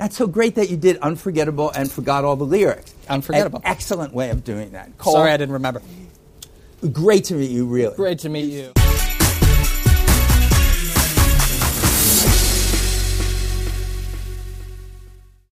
That's 0.00 0.16
so 0.16 0.26
great 0.26 0.54
that 0.54 0.70
you 0.70 0.78
did 0.78 0.96
Unforgettable 1.02 1.70
and 1.72 1.92
forgot 1.92 2.24
all 2.24 2.34
the 2.34 2.46
lyrics. 2.46 2.94
Unforgettable. 3.10 3.58
An 3.58 3.66
excellent 3.66 4.14
way 4.14 4.30
of 4.30 4.44
doing 4.44 4.70
that. 4.70 4.96
Cole, 4.96 5.12
Sorry, 5.12 5.30
I 5.30 5.36
didn't 5.36 5.52
remember. 5.52 5.82
great 6.90 7.24
to 7.24 7.34
meet 7.34 7.50
you, 7.50 7.66
really. 7.66 7.94
Great 7.96 8.20
to 8.20 8.30
meet 8.30 8.46
you. 8.46 8.72